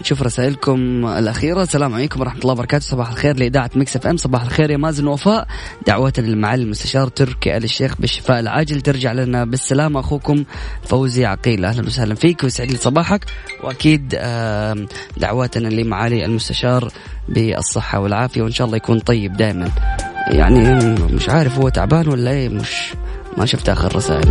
نشوف 0.00 0.22
رسائلكم 0.22 1.06
الأخيرة. 1.06 1.62
السلام 1.62 1.94
عليكم 1.94 2.20
ورحمة 2.20 2.40
الله 2.40 2.52
وبركاته. 2.52 2.84
صباح 2.86 3.10
الخير 3.10 3.36
لإذاعة 3.36 3.70
Mix 3.74 3.96
FM. 3.96 4.16
صباح 4.16 4.42
الخير 4.42 4.70
يا 4.70 4.76
مازن 4.76 5.06
وفاء 5.06 5.46
دعوة 5.86 6.12
للمعالي 6.18 6.62
المستشار 6.62 7.08
تركي 7.08 7.56
آل 7.56 7.64
الشيخ 7.64 7.94
بالشفاء 7.98 8.40
العاجل. 8.40 8.80
ترجع 8.80 9.12
لنا 9.12 9.44
بالسلامة 9.44 10.00
أخوكم 10.00 10.44
فوزي 10.84 11.24
عقيل. 11.24 11.64
أهلا 11.64 11.86
وسهلا 11.86 12.14
فيك 12.14 12.42
ويسعد 12.42 12.70
لي 12.70 12.76
صباحك. 12.76 13.24
وأكيد 13.64 14.08
دعواتنا 15.16 15.68
لمعالي 15.68 16.24
المستشار 16.24 16.92
بالصحة 17.28 17.98
والعافية. 17.98 18.42
وإن 18.42 18.52
شاء 18.52 18.66
الله 18.66 18.76
يكون 18.76 18.98
طيب 18.98 19.36
دائما. 19.36 19.70
يعني 20.30 20.94
مش 21.14 21.28
عارف 21.28 21.58
هو 21.58 21.68
تعبان 21.68 22.08
ولا 22.08 22.30
إيه. 22.30 22.48
مش 22.48 22.94
ما 23.36 23.46
شفت 23.46 23.68
آخر 23.68 23.96
رسائل. 23.96 24.28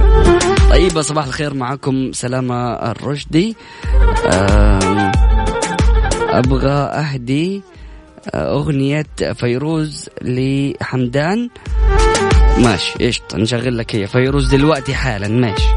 طيب 0.70 1.02
صباح 1.02 1.26
الخير 1.26 1.54
معكم 1.54 2.12
سلامة 2.12 2.74
الرشدي. 2.74 3.56
أبغى 6.40 6.72
أهدي 6.72 7.62
أغنية 8.36 9.06
فيروز 9.34 10.10
لحمدان. 10.22 11.50
ماشي 12.58 13.08
قشطة 13.08 13.38
نشغل 13.38 13.78
لك 13.78 13.96
هي. 13.96 14.08
فيروز 14.08 14.56
دلوقتي 14.56 14.94
حالا 14.94 15.28
ماشي. 15.28 15.68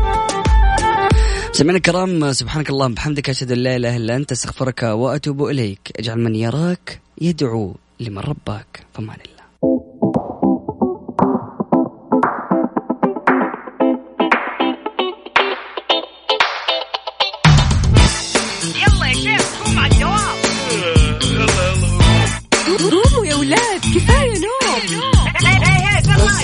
سمعنا 1.52 1.76
الكرام 1.76 2.32
سبحانك 2.32 2.70
اللهم 2.70 2.94
بحمدك 2.94 3.30
أشهد 3.30 3.52
أن 3.52 3.58
لا 3.58 3.76
إله 3.76 3.96
إلا 3.96 4.16
أنت 4.16 4.32
أستغفرك 4.32 4.82
وأتوب 4.82 5.44
إليك. 5.44 5.80
اجعل 5.96 6.18
من 6.18 6.34
يراك 6.34 7.00
يدعو 7.20 7.74
لمن 8.00 8.18
رباك. 8.18 8.80
فمان 8.94 9.16
الله. 9.26 9.37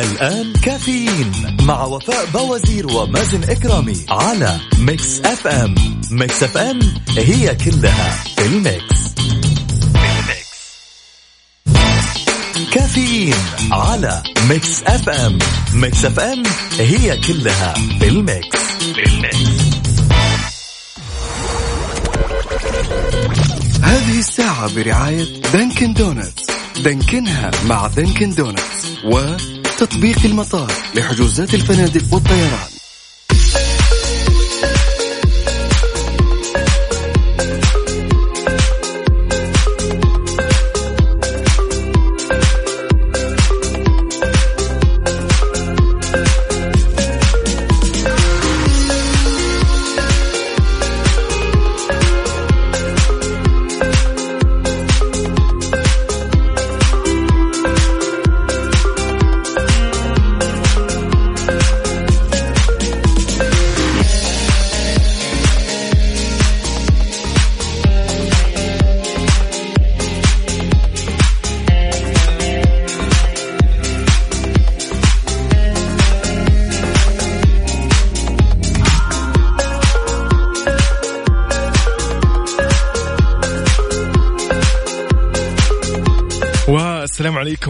الآن 0.00 0.52
كافيين 0.52 1.56
مع 1.62 1.84
وفاء 1.84 2.26
بوازير 2.34 2.86
ومازن 2.86 3.44
إكرامي 3.44 3.96
على 4.08 4.60
Mix 4.78 5.20
FM 5.20 5.74
Mix 6.10 6.42
FM 6.42 6.80
هي 7.18 7.54
كلها 7.54 8.10
في 8.36 8.46
ال 8.46 8.56
mix. 8.56 8.98
كافيين 12.72 13.34
على 13.72 14.22
Mix 14.48 14.82
FM 14.82 15.38
Mix 15.74 16.04
FM 16.04 16.42
هي 16.78 17.16
كلها 17.20 17.74
في 18.00 18.08
ال 18.08 18.18
mix, 18.18 18.58
ال 18.82 18.93
mix. 18.93 19.38
هذه 23.82 24.18
الساعة 24.18 24.74
برعاية 24.74 25.40
دانكن 25.52 25.92
دونتس 25.92 26.46
دانكنها 26.84 27.50
مع 27.66 27.86
دانكن 27.86 28.30
دونتس 28.34 28.88
و 29.04 29.18
تطبيق 29.78 30.18
المطار 30.24 30.72
لحجوزات 30.94 31.54
الفنادق 31.54 32.14
والطيران. 32.14 32.77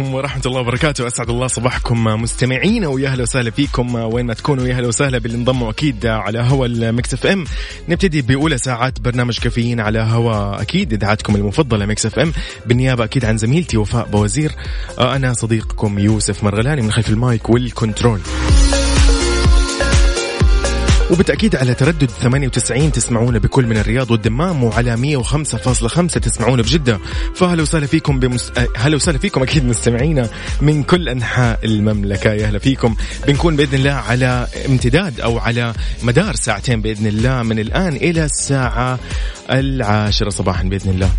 عليكم 0.08 0.14
ورحمة 0.14 0.42
الله 0.46 0.60
وبركاته. 0.60 1.06
أسعد 1.06 1.30
الله 1.30 1.46
صباحكم 1.46 2.04
مستمعينا 2.04 2.88
ويا 2.88 3.08
أهلا 3.08 3.22
وسهلا 3.22 3.50
فيكم. 3.50 3.94
وين 3.94 4.26
ما 4.26 4.34
تكونوا 4.34 4.66
يا 4.66 4.74
أهلا 4.74 4.88
وسهلا 4.88 5.18
باللي 5.18 5.36
انضموا 5.36 5.70
أكيد 5.70 6.06
على 6.06 6.38
هوا 6.38 6.66
ال 6.66 7.14
Mix 7.14 7.26
FM. 7.26 7.44
نبتدي 7.88 8.22
بأولى 8.22 8.58
ساعات 8.58 9.00
برنامج 9.00 9.38
كافيين 9.38 9.80
على 9.80 9.98
هوا 9.98 10.62
أكيد 10.62 10.92
إذاعتكم 10.92 11.36
المفضلة 11.36 11.86
Mix 11.86 12.06
FM. 12.06 12.32
بالنيابة 12.66 13.04
أكيد 13.04 13.24
عن 13.24 13.38
زميلتي 13.38 13.76
وفاء 13.76 14.08
بوزير. 14.08 14.52
أنا 14.98 15.32
صديقكم 15.32 15.98
يوسف 15.98 16.44
مرغلاني 16.44 16.82
من 16.82 16.92
خلف 16.92 17.08
ال 17.08 17.19
mic 17.19 17.50
وال 17.50 17.64
control. 17.64 18.20
وبالتأكيد 21.10 21.56
على 21.56 21.74
تردد 21.74 22.10
98 22.10 22.92
تسمعونا 22.92 23.38
بكل 23.38 23.66
من 23.66 23.76
الرياض 23.76 24.10
والدمام 24.10 24.64
وعلى 24.64 24.96
105.5 24.96 26.06
تسمعونا 26.06 26.62
بجدة. 26.62 26.98
فهلا 27.34 27.62
وسهلا 27.62 27.86
فيكم 27.86 28.18
بمس... 28.18 28.52
هلا 28.76 28.96
وسهلا 28.96 29.18
فيكم 29.18 29.42
أكيد 29.42 29.64
مستمعينا 29.64 30.28
من 30.60 30.82
كل 30.82 31.08
أنحاء 31.08 31.58
المملكة. 31.64 32.32
يا 32.32 32.48
هلا 32.48 32.58
فيكم. 32.58 32.96
بنكون 33.26 33.56
بإذن 33.56 33.74
الله 33.74 33.92
على 33.92 34.46
امتداد 34.68 35.20
أو 35.20 35.38
على 35.38 35.72
مدار 36.02 36.34
ساعتين 36.34 36.80
بإذن 36.80 37.06
الله 37.06 37.42
من 37.42 37.58
الآن 37.58 37.96
إلى 37.96 38.24
الساعة 38.24 38.98
العاشرة 39.50 40.30
صباحا 40.30 40.62
بإذن 40.62 40.90
الله. 40.90 41.10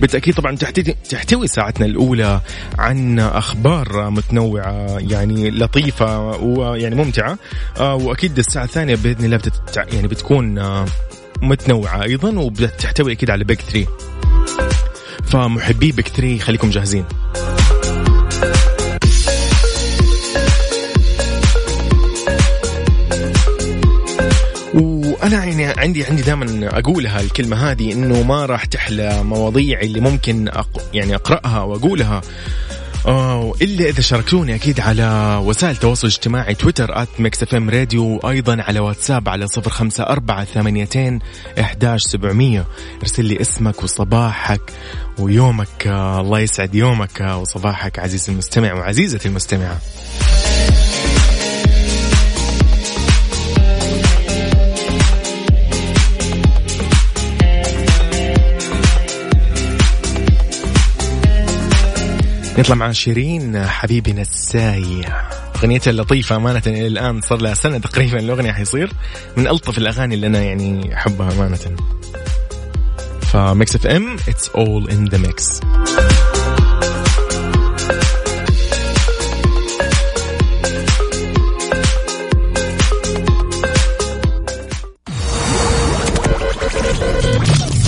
بالتأكيد 0.00 0.34
طبعا 0.34 0.56
تحتوي 1.10 1.46
ساعتنا 1.46 1.86
الأولى 1.86 2.40
عن 2.78 3.18
أخبار 3.18 4.10
متنوعة 4.10 4.98
يعني 4.98 5.50
لطيفة 5.50 6.18
ويعني 6.36 6.94
ممتعة. 6.94 7.38
آه، 7.80 7.94
وأكيد 7.94 8.38
الساعة 8.38 8.64
الثانية 8.64 8.94
بإذن 8.94 9.24
الله 9.24 9.36
بتتع... 9.36 9.84
يعني 9.92 10.08
بتكون 10.08 10.58
آه، 10.58 10.86
متنوعة 11.42 12.02
أيضا 12.02 12.38
وبتحتوي 12.38 13.12
أكيد 13.12 13.30
على 13.30 13.44
Pick 13.44 13.60
3 13.60 13.86
فمحبي 15.24 15.92
Pick 15.92 16.08
3 16.08 16.38
خليكم 16.38 16.70
جاهزين. 16.70 17.04
وأنا 25.30 25.44
يعني 25.44 25.80
عندي 25.80 26.04
عندي 26.04 26.22
دائما 26.22 26.78
أقولها 26.78 27.20
الكلمة 27.20 27.70
هذه 27.70 27.92
إنه 27.92 28.22
ما 28.22 28.46
راح 28.46 28.64
تحلى 28.64 29.22
مواضيع 29.22 29.80
اللي 29.80 30.00
ممكن 30.00 30.48
أق 30.48 30.82
يعني 30.94 31.14
أقرأها 31.14 31.62
وأقولها. 31.62 32.20
أوه 33.06 33.56
إلا 33.62 33.88
إذا 33.88 34.00
شاركتوني 34.00 34.54
أكيد 34.54 34.80
على 34.80 35.40
وسائل 35.44 35.74
التواصل 35.74 36.06
الاجتماعي 36.08 36.54
تويتر 36.54 37.02
at 37.02 37.08
Mix 37.18 37.42
FM 37.42 37.70
Radio 37.70 38.18
أيضا 38.18 38.62
على 38.62 38.80
واتساب 38.80 39.28
على 39.28 39.46
صفر 39.46 39.70
خمسة 39.70 40.04
أربعة 40.04 40.44
ثمانيتين 40.44 41.18
إحداش 41.60 42.02
سبعمية. 42.02 42.66
ارسل 43.02 43.24
لي 43.24 43.40
اسمك 43.40 43.82
وصباحك 43.82 44.72
ويومك. 45.18 45.86
الله 46.20 46.40
يسعد 46.40 46.74
يومك 46.74 47.20
وصباحك 47.20 47.98
عزيزي 47.98 48.32
المستمع 48.32 48.74
وعزيزتي 48.74 49.28
المستمعة. 49.28 49.78
نطلع 62.58 62.74
مع 62.74 62.92
شيرين 62.92 63.66
حبيبي 63.66 64.12
نساي 64.12 65.04
أغنيتها 65.56 65.90
اللطيفة 65.90 66.36
أمانة 66.36 66.62
إلى 66.66 66.86
الآن 66.86 67.20
صار 67.20 67.42
لها 67.42 67.54
سنة 67.54 67.78
تقريبا 67.78 68.18
الأغنية 68.18 68.52
حيصير. 68.52 68.92
من 69.36 69.46
ألطف 69.46 69.78
الأغاني 69.78 70.14
اللي 70.14 70.26
أنا 70.26 70.42
يعني 70.42 70.94
أحبها 70.94 71.32
أمانة. 71.32 71.58
ف 73.22 73.76
Mix 73.76 73.86
FM 73.86 74.16
it's 74.28 74.48
all 74.48 74.90
in 74.90 75.04
the 75.04 75.18
mix 75.18 75.60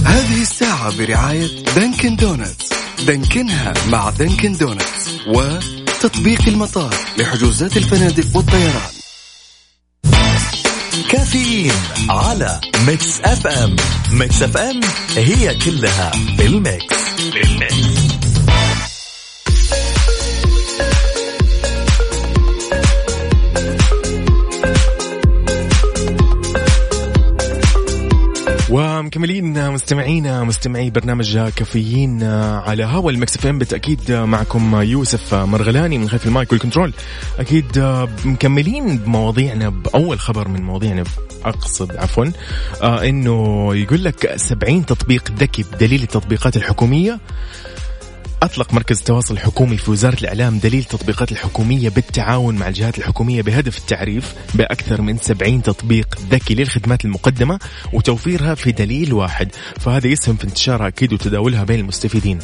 هذه 0.04 0.42
الساعة 0.42 0.98
برعاية 0.98 1.64
دانكن 1.76 2.16
دونتس 2.16 2.71
دانكنها 3.06 3.74
مع 3.88 4.10
دانكن 4.10 4.56
دونتس 4.56 5.10
وتطبيق 5.26 6.48
المطار 6.48 6.94
لحجوزات 7.18 7.76
الفنادق 7.76 8.36
والطيران. 8.36 8.90
كافيين 11.10 11.72
على 12.08 12.60
Mix 12.86 13.20
FM. 13.20 13.76
Mix 14.12 14.42
FM 14.42 14.80
هي 15.16 15.54
كلها 15.54 16.12
بال 16.38 16.58
mix. 16.58 16.96
بال 17.34 17.60
mix. 17.60 18.11
ومكملين 28.72 29.70
مستمعينا 29.70 30.44
مستمعي 30.44 30.90
برنامج 30.90 31.38
كافيين 31.38 32.22
على 32.64 32.84
هوا 32.84 33.10
ال 33.10 33.36
Mix 33.36 33.46
FM. 33.46 33.58
بالتأكيد 33.58 34.12
معكم 34.12 34.80
يوسف 34.80 35.34
مرغلاني 35.34 35.98
من 35.98 36.08
خلف 36.08 36.26
ال 36.26 36.33
mic 36.33 36.52
وال 36.52 36.60
control. 36.60 36.92
أكيد 37.38 37.78
مكملين 38.24 38.98
بمواضيعنا 38.98 39.68
بأول 39.68 40.20
خبر 40.20 40.48
من 40.48 40.62
مواضيعنا 40.62 41.04
أقصد 41.44 41.96
عفوا 41.96 42.26
آه 42.82 43.04
إنه 43.08 43.68
يقول 43.74 44.04
لك 44.04 44.36
70 44.36 44.86
تطبيق 44.86 45.32
ذكي 45.38 45.62
بدليل 45.62 46.02
التطبيقات 46.02 46.56
الحكومية. 46.56 47.20
أطلق 48.42 48.74
مركز 48.74 48.98
التواصل 48.98 49.34
الحكومي 49.34 49.76
في 49.76 49.90
وزارة 49.90 50.20
الإعلام 50.20 50.58
دليل 50.58 50.80
التطبيقات 50.80 51.32
الحكومية 51.32 51.88
بالتعاون 51.88 52.54
مع 52.54 52.68
الجهات 52.68 52.98
الحكومية 52.98 53.42
بهدف 53.42 53.78
التعريف 53.78 54.34
بأكثر 54.54 55.02
من 55.02 55.18
70 55.18 55.62
تطبيق 55.62 56.18
ذكي 56.30 56.54
للخدمات 56.54 57.04
المقدمة 57.04 57.58
وتوفيرها 57.92 58.54
في 58.54 58.72
دليل 58.72 59.12
واحد 59.12 59.48
فهذا 59.80 60.06
يسهم 60.06 60.36
في 60.36 60.44
انتشارها 60.44 60.88
أكيد 60.88 61.12
وتداولها 61.12 61.64
بين 61.64 61.80
المستفيدين. 61.80 62.38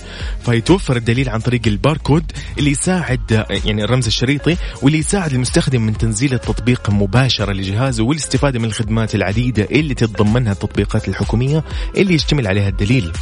فيتوفر 0.45 0.97
الدليل 0.97 1.29
عن 1.29 1.41
طريق 1.41 1.61
الباركود 1.67 2.33
اللي 2.59 2.71
يساعد 2.71 3.47
يعني 3.65 3.85
الرمز 3.85 4.07
الشريطي 4.07 4.57
واللي 4.83 4.99
يساعد 4.99 5.33
المستخدم 5.33 5.83
من 5.87 5.99
تنزيل 5.99 6.35
التطبيق 6.35 6.91
مباشرة 6.91 7.53
لجهازه 7.53 8.05
والاستفادة 8.05 8.59
من 8.59 8.65
الخدمات 8.65 9.15
العديدة 9.15 9.69
اللي 9.71 9.95
تتضمنها 9.95 10.53
التطبيقات 10.53 11.09
الحكومية 11.09 11.65
اللي 11.97 12.15
يشتمل 12.15 12.47
عليها 12.47 12.69
الدليل. 12.69 13.13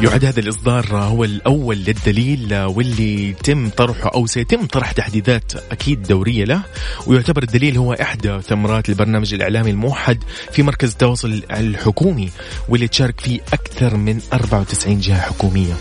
يعد 0.00 0.24
هذا 0.24 0.40
الإصدار 0.40 0.96
هو 0.96 1.24
الأول 1.24 1.76
للدليل 1.76 2.54
واللي 2.54 3.28
يتم 3.28 3.68
طرحه 3.68 4.10
أو 4.14 4.26
سيتم 4.26 4.66
طرح 4.66 4.92
تحديثات 4.92 5.52
أكيد 5.72 6.02
دورية 6.02 6.44
له 6.44 6.62
ويعتبر 7.06 7.42
الدليل 7.42 7.76
هو 7.78 7.92
إحدى 7.92 8.40
ثمرات 8.40 8.88
البرنامج 8.88 9.34
الإعلامي 9.34 9.70
الموحد 9.70 10.24
في 10.52 10.62
مركز 10.62 10.90
التواصل 10.90 11.42
الحكومي 11.50 12.30
واللي 12.68 12.88
تشارك 12.88 13.20
فيه 13.20 13.40
أكثر 13.52 13.96
من 13.96 14.20
94 14.32 15.00
جهة 15.00 15.20
حكومية. 15.20 15.74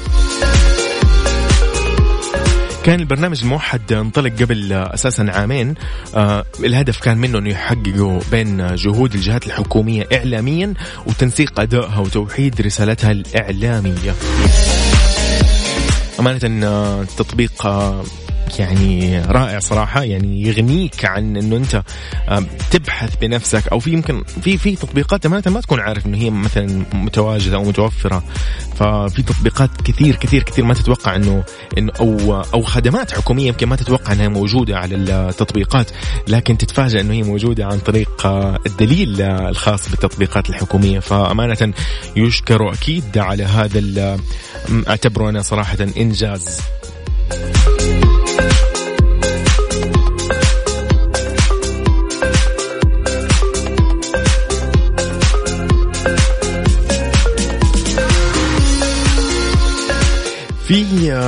كان 2.88 3.00
البرنامج 3.00 3.41
الموحد 3.41 3.93
انطلق 3.93 4.32
قبل 4.41 4.73
أساسا 4.73 5.23
عامين 5.30 5.76
آه 6.15 6.45
الهدف 6.60 7.00
كان 7.00 7.17
منه 7.17 7.38
انه 7.38 7.50
يحققوا 7.50 8.19
بين 8.32 8.76
جهود 8.76 9.13
الجهات 9.13 9.47
الحكومية 9.47 10.08
اعلاميا 10.13 10.73
وتنسيق 11.06 11.60
أدائها 11.60 12.00
وتوحيد 12.00 12.62
رسالتها 12.62 13.12
الإعلامية. 13.12 14.15
أمانة 16.19 16.67
آه، 16.67 17.02
التطبيق 17.02 17.65
آه 18.47 18.62
يعني 18.62 19.19
رائع 19.21 19.60
صراحة 19.60 20.03
يعني 20.03 20.41
يغنيك 20.41 21.05
عن 21.05 21.38
إنه 21.38 21.57
أنت 21.57 21.83
تبحث 22.71 23.15
بنفسك 23.15 23.67
أو 23.67 23.79
في 23.79 23.91
يمكن 23.91 24.23
في 24.23 24.57
في 24.57 24.75
تطبيقات 24.75 25.25
امانة 25.25 25.43
ما 25.47 25.62
تكون 25.62 25.79
عارف 25.79 26.05
إنه 26.05 26.17
هي 26.17 26.29
مثلا 26.29 26.86
متواجدة 26.93 27.55
أو 27.55 27.63
متوفرة 27.63 28.23
ففي 28.75 29.23
تطبيقات 29.23 29.69
كثير 29.81 30.15
كثير 30.15 30.43
كثير 30.43 30.65
ما 30.65 30.73
تتوقع 30.73 31.15
إنه 31.15 31.43
إنه 31.77 31.91
أو 31.99 32.41
أو 32.53 32.62
خدمات 32.62 33.12
حكومية 33.12 33.47
يمكن 33.47 33.67
ما 33.67 33.75
تتوقع 33.75 34.13
إنها 34.13 34.27
موجودة 34.27 34.77
على 34.77 34.95
التطبيقات 34.95 35.91
لكن 36.27 36.57
تتفاجأ 36.57 37.01
إنه 37.01 37.13
هي 37.13 37.23
موجودة 37.23 37.65
عن 37.65 37.79
طريق 37.79 38.25
آه، 38.25 38.60
الدليل 38.65 39.21
الخاص 39.21 39.89
بالتطبيقات 39.89 40.49
الحكومية. 40.49 40.99
فأمانة 40.99 41.73
يشكر 42.15 42.73
أكيد 42.73 43.17
على 43.17 43.43
هذا 43.43 44.17
أعتبره 44.88 45.29
أنا 45.29 45.41
صراحة 45.41 45.77
إنجاز. 45.97 46.62
في 60.67 60.86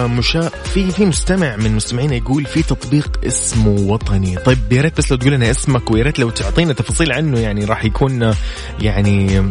مشا 0.07 0.49
في 0.49 0.91
في 0.91 1.05
مستمع 1.05 1.55
من 1.55 1.75
مستمعينا 1.75 2.15
يقول 2.15 2.45
في 2.45 2.63
تطبيق 2.63 3.19
اسمه 3.27 3.69
وطني. 3.69 4.35
طيب 4.37 4.57
يا 4.71 4.81
ريت 4.81 4.97
بس 4.97 5.11
لو 5.11 5.17
تقول 5.17 5.33
لنا 5.33 5.51
اسمك 5.51 5.91
ويا 5.91 6.03
ريت 6.03 6.19
لو 6.19 6.29
تعطينا 6.29 6.73
تفاصيل 6.73 7.11
عنه 7.11 7.39
يعني 7.39 7.65
راح 7.65 7.85
يكون 7.85 8.33
يعني 8.81 9.43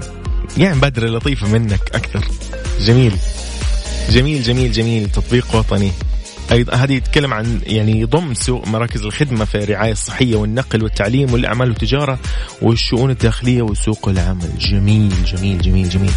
يعني 0.57 0.77
مبادرة 0.77 1.09
لطيفة 1.09 1.49
منك 1.49 1.91
أكثر. 1.95 2.25
جميل. 2.81 3.13
جميل 4.11 4.43
جميل 4.43 4.73
جميل. 4.73 5.11
تطبيق 5.11 5.57
وطني. 5.57 5.93
أيضا 6.53 6.75
هذه 6.75 6.93
يتكلم 6.93 7.35
عن 7.35 7.61
يعني 7.67 8.01
يضم 8.01 8.35
سوق 8.35 8.69
مراكز 8.69 9.05
الخدمة 9.05 9.45
في 9.45 9.65
الرعاية 9.65 9.93
الصحية 9.93 10.37
والنقل 10.37 10.83
والتعليم 10.83 11.33
والأعمال 11.33 11.69
والتجارة 11.69 12.19
والشؤون 12.63 13.11
الداخلية 13.11 13.63
وسوق 13.63 14.09
العمل. 14.09 14.51
جميل 14.59 15.13
جميل 15.25 15.59
جميل 15.63 15.89
جميل. 15.89 16.13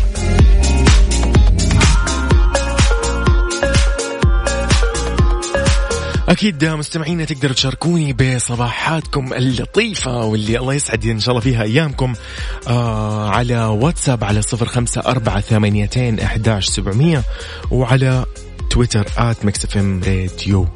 أكيد 6.32 6.66
مستمعينا 6.66 7.26
تقدروا 7.26 7.54
تشاركوني 7.54 8.14
بصباحاتكم 8.14 9.34
اللطيفة 9.34 10.26
واللي 10.26 10.60
الله 10.60 10.74
يسعد 10.74 11.06
إن 11.06 11.20
شاء 11.20 11.30
الله 11.30 11.42
فيها 11.42 11.64
أيامكم 11.64 12.14
آه 12.68 13.30
على 13.30 13.66
واتساب 13.66 14.24
على 14.24 14.42
صفر 14.42 14.66
خمسة 14.66 15.02
أربعة 15.02 15.42
ثمانيتين 15.42 16.20
إحداش 16.20 16.68
سبعمئه 16.68 17.24
وعلى 17.72 18.26
تويتر 18.70 19.08
FM 19.66 20.02
Radio. 20.04 20.68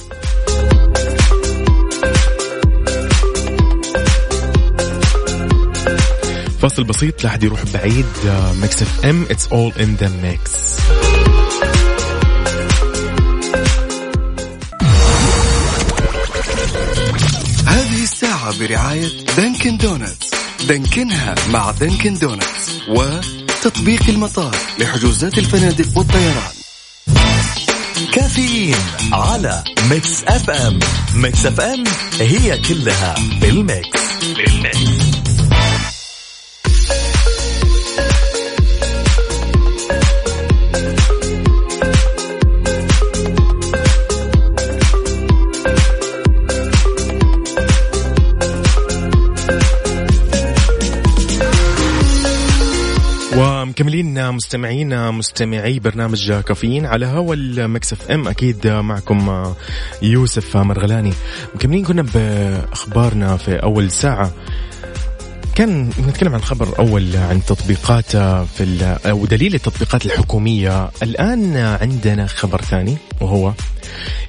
فاصل 6.60 6.84
بسيط 6.84 7.24
لا 7.24 7.30
حد 7.30 7.44
يروح 7.44 7.64
بعيد 7.74 8.06
ميكس 8.62 8.82
إف 8.82 9.06
إم 9.06 9.24
it's 9.32 9.48
all 9.48 9.72
in 9.80 9.96
the 9.96 10.10
mix 10.10 10.76
برعاية 18.52 19.26
دانكن 19.38 19.78
دونتس. 19.78 20.32
دانكنها 20.68 21.36
مع 21.50 21.72
دانكن 21.72 22.14
دونتس 22.14 22.72
وتطبيق 22.90 24.10
المطار 24.10 24.56
لحجوزات 24.80 25.38
الفنادق 25.38 25.98
والطيران. 25.98 26.52
كافيين 28.14 28.76
على 29.14 29.64
ميكس 29.90 30.24
أف 30.24 30.50
أم. 30.50 30.80
ميكس 31.16 31.46
أف 31.46 31.60
أم 31.60 31.84
هي 32.20 32.58
كلها 32.58 33.16
بالميكس. 33.42 34.00
بالميكس. 34.36 34.85
مكملين 53.76 54.32
مستمعين 54.32 55.12
مستمعي 55.12 55.80
برنامج 55.80 56.34
كافيين 56.34 56.86
على 56.86 57.06
هوا 57.06 57.36
المكس 57.36 57.94
اف 57.94 58.12
ام. 58.12 58.28
أكيد 58.28 58.68
معكم 58.68 59.54
يوسف 60.02 60.58
مرغلاني 60.58 61.14
مكملين 61.56 61.86
كنا 61.86 62.02
بأخبارنا 62.02 63.38
في 63.38 63.56
أول 63.56 63.92
ساعة. 63.92 64.32
كان 65.56 65.90
نتكلم 66.08 66.34
عن 66.34 66.42
خبر 66.42 66.80
أول 66.80 67.16
عن 67.16 67.46
تطبيقات 67.46 68.18
في 68.58 68.98
أو 69.06 69.26
دليل 69.26 69.56
التطبيقات 69.56 70.06
الحكومية. 70.06 70.90
الآن 71.04 71.58
عندنا 71.58 72.28
خبر 72.28 72.62
ثاني 72.62 72.98
وهو 73.22 73.54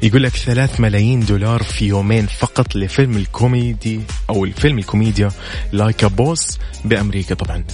يقول 0.03 0.23
لك 0.23 0.37
ثلاث 0.37 0.81
ملايين 0.81 1.21
دولار 1.21 1.63
في 1.63 1.87
يومين 1.87 2.27
فقط 2.27 2.77
لفيلم 2.77 3.17
الكوميدي 3.17 4.01
أو 4.31 4.45
الفيلم 4.45 4.79
الكوميديا 4.79 5.31
لايك 5.73 6.05
بوس 6.05 6.59
بأمريكا 6.85 7.35
طبعا. 7.35 7.65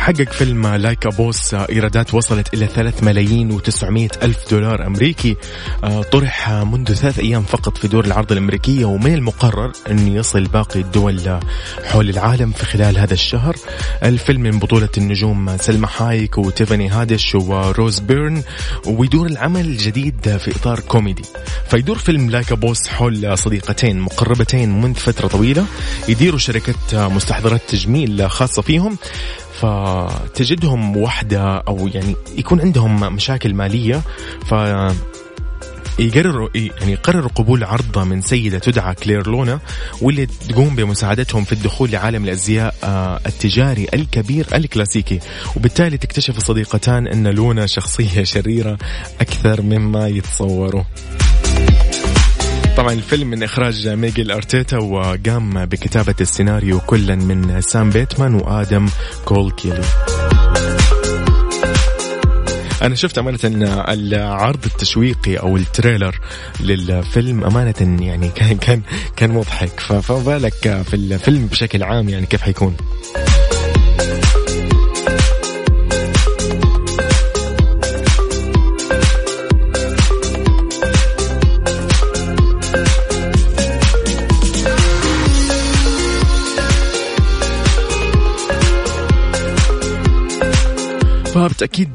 حقق 0.00 0.32
فيلم 0.32 0.66
لايك 0.66 1.08
بوس 1.16 1.54
إيرادات 1.54 2.14
وصلت 2.14 2.54
إلى 2.54 2.66
3 2.66 3.04
ملايين 3.04 3.58
و900 3.58 4.22
ألف 4.22 4.50
دولار 4.50 4.86
أمريكي. 4.86 5.36
آه، 5.84 6.02
طرح 6.02 6.50
منذ 6.50 6.94
ثلاث 6.94 7.18
أيام 7.18 7.42
فقط 7.42 7.78
في 7.78 7.88
دور 7.88 8.04
العرض 8.04 8.32
الأمريكية 8.32 8.84
ومن 8.84 9.14
المقرر 9.14 9.72
انه 9.90 10.14
يصل 10.14 10.44
باقي 10.44 10.80
الدول 10.80 11.40
حول 11.84 12.10
العالم 12.10 12.52
في 12.52 12.64
خلال 12.66 12.98
هذا 12.98 13.14
الشهر. 13.14 13.56
الفيلم 14.04 14.40
من 14.40 14.58
بطولة 14.58 14.88
النجوم 14.98 15.56
سلمى 15.56 15.86
حايك 15.86 16.38
وتيفاني 16.38 16.88
هادش 16.88 17.34
وروز 17.34 17.98
بيرن 17.98 18.42
ويدور 18.86 19.26
العمل 19.26 19.60
الجديد 19.66 20.36
في 20.36 20.56
إطار 20.56 20.80
كوميدي. 20.80 21.24
فيدور 21.70 21.98
فيلم 21.98 22.30
لايك 22.30 22.52
بوس 22.52 22.88
حول 22.88 23.38
صديقتين 23.38 24.00
مقربتين 24.00 24.80
منذ 24.80 24.94
فترة 24.94 25.28
طويلة. 25.28 25.66
يديروا 26.08 26.38
شركة 26.38 27.08
مستحضرات 27.08 27.60
تجميل 27.68 28.30
خاصة 28.30 28.62
فيهم. 28.62 28.98
فتجدهم 29.60 30.96
وحدة 30.96 31.58
أو 31.58 31.88
يعني 31.94 32.16
يكون 32.38 32.60
عندهم 32.60 33.14
مشاكل 33.14 33.54
مالية 33.54 34.02
ف 34.46 34.54
يقرروا 36.00 36.48
يعني 36.54 36.92
يقرروا 36.92 37.28
قبول 37.28 37.64
عرض 37.64 37.98
من 37.98 38.22
سيدة 38.22 38.58
تدعى 38.58 38.94
كلير 38.94 39.28
لونا 39.28 39.60
واللي 40.00 40.26
تقوم 40.26 40.76
بمساعدتهم 40.76 41.44
في 41.44 41.52
الدخول 41.52 41.90
لعالم 41.90 42.24
الأزياء 42.24 42.74
آه، 42.84 43.20
التجاري 43.26 43.86
الكبير 43.94 44.46
الكلاسيكي. 44.54 45.20
وبالتالي 45.56 45.98
تكتشف 45.98 46.36
الصديقتان 46.36 47.06
أن 47.06 47.26
لونا 47.26 47.66
شخصية 47.66 48.24
شريرة 48.24 48.78
أكثر 49.20 49.62
مما 49.62 50.08
يتصوروا 50.08 50.82
طبعا 52.80 52.92
الفيلم 52.92 53.30
من 53.30 53.42
إخراج 53.42 53.88
ميغيل 53.88 54.30
أرتيتا 54.30 54.78
وقام 54.78 55.64
بكتابة 55.64 56.14
السيناريو 56.20 56.80
كلا 56.80 57.14
من 57.14 57.60
سام 57.60 57.90
بيتمان 57.90 58.34
وآدم 58.34 58.88
كول 59.24 59.50
كيلي 59.50 59.82
أنا 62.82 62.94
شفت 62.94 63.18
أمانة 63.18 63.38
إن 63.44 63.62
العرض 63.88 64.64
التشويقي 64.64 65.36
أو 65.36 65.56
ال 65.56 65.64
trailer 65.64 66.20
للفيلم 66.60 67.44
أمانة 67.44 68.04
يعني 68.06 68.28
كان 68.36 68.56
كان 68.56 68.82
كان 69.16 69.30
مضحك. 69.30 69.80
فما 69.80 70.18
بالك 70.18 70.82
في 70.82 70.94
الفيلم 70.94 71.46
بشكل 71.46 71.82
عام 71.82 72.08
يعني 72.08 72.26
كيف 72.26 72.42
حيكون؟ 72.42 72.76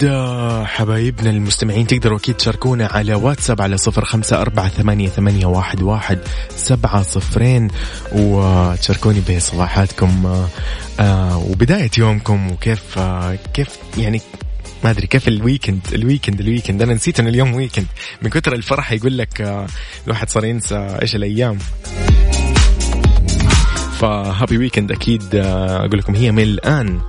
آه، 0.04 0.66
حبايبنا 0.66 1.30
المستمعين 1.30 1.88
تقدروا 1.88 2.18
أكيد 2.18 2.36
تشاركونا 2.36 2.88
على 2.88 3.16
واتساب 3.16 3.62
على 3.62 3.78
صفر 3.78 4.06
خمسة 4.06 4.42
أربعة 4.42 4.68
ثمانية, 4.68 5.10
ثمانية 5.10 5.46
واحد, 5.46 5.82
واحد 5.82 6.20
سبعة 6.50 7.04
صفرين 7.04 7.68
وتشاركوني 8.12 9.22
بصباحاتكم 9.30 10.26
آه، 10.26 10.48
آه، 11.00 11.38
وبداية 11.38 11.92
يومكم 11.98 12.52
وكيف 12.52 13.00
كيف 13.54 13.70
يعني 13.98 14.22
ما 14.84 14.90
أدري 14.90 15.08
كيف 15.08 15.28
ال 15.28 15.35
weekend 15.35 15.82
ال 15.94 15.99
weekend 16.00 16.40
ال 16.40 16.45
weekend 16.45 16.82
أنا 16.82 16.94
نسيت 16.94 17.20
ان 17.20 17.28
اليوم 17.28 17.54
weekend 17.56 17.88
من 18.22 18.30
كثر 18.30 18.54
الفرح 18.54 18.92
يقول 18.92 19.18
لك 19.18 19.66
الواحد 20.06 20.30
صار 20.30 20.46
ينسى 20.46 20.98
إيش 21.02 21.16
الأيام. 21.16 21.58
ف 24.00 24.10
happy 24.10 24.58
weekend 24.58 24.92
أكيد 24.92 25.36
أقول 25.36 26.00
لكم 26.00 26.16
هي 26.16 26.32
من 26.32 26.44
الآن. 26.44 27.02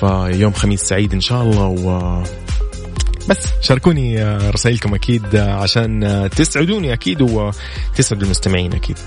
فيوم 0.00 0.52
خميس 0.52 0.80
سعيد 0.80 1.12
إن 1.12 1.20
شاء 1.20 1.42
الله 1.42 1.66
و 1.66 2.22
بس 3.28 3.46
شاركوني 3.60 4.22
آه، 4.22 4.50
رسائلكم 4.50 4.94
أكيد 4.94 5.34
آه، 5.34 5.52
عشان 5.52 6.04
آه، 6.04 6.26
تسعدوني 6.26 6.92
أكيد 6.92 7.22
وتسعد 7.22 8.22
المستمعين 8.22 8.72
أكيد. 8.72 8.98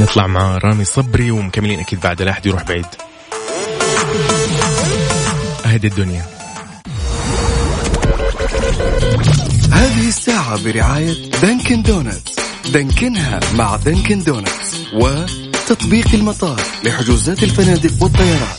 نطلع 0.00 0.26
مع 0.26 0.58
رامي 0.58 0.84
صبري 0.84 1.30
ومكملين 1.30 1.80
أكيد 1.80 2.00
بعد 2.00 2.22
لا 2.22 2.30
أحد 2.30 2.46
يروح 2.46 2.62
بعيد. 2.62 2.86
اهدي 5.66 5.86
الدنيا. 5.86 6.26
هذه 9.72 10.08
الساعة 10.08 10.64
برعاية 10.64 11.30
دانكن 11.42 11.82
دونتس. 11.82 12.22
دانكنها 12.72 13.40
مع 13.54 13.76
دانكن 13.76 14.22
دونتس 14.22 14.76
وتطبيق 14.94 16.08
المطار 16.14 16.60
لحجوزات 16.84 17.42
الفنادق 17.42 18.02
والطيران. 18.02 18.56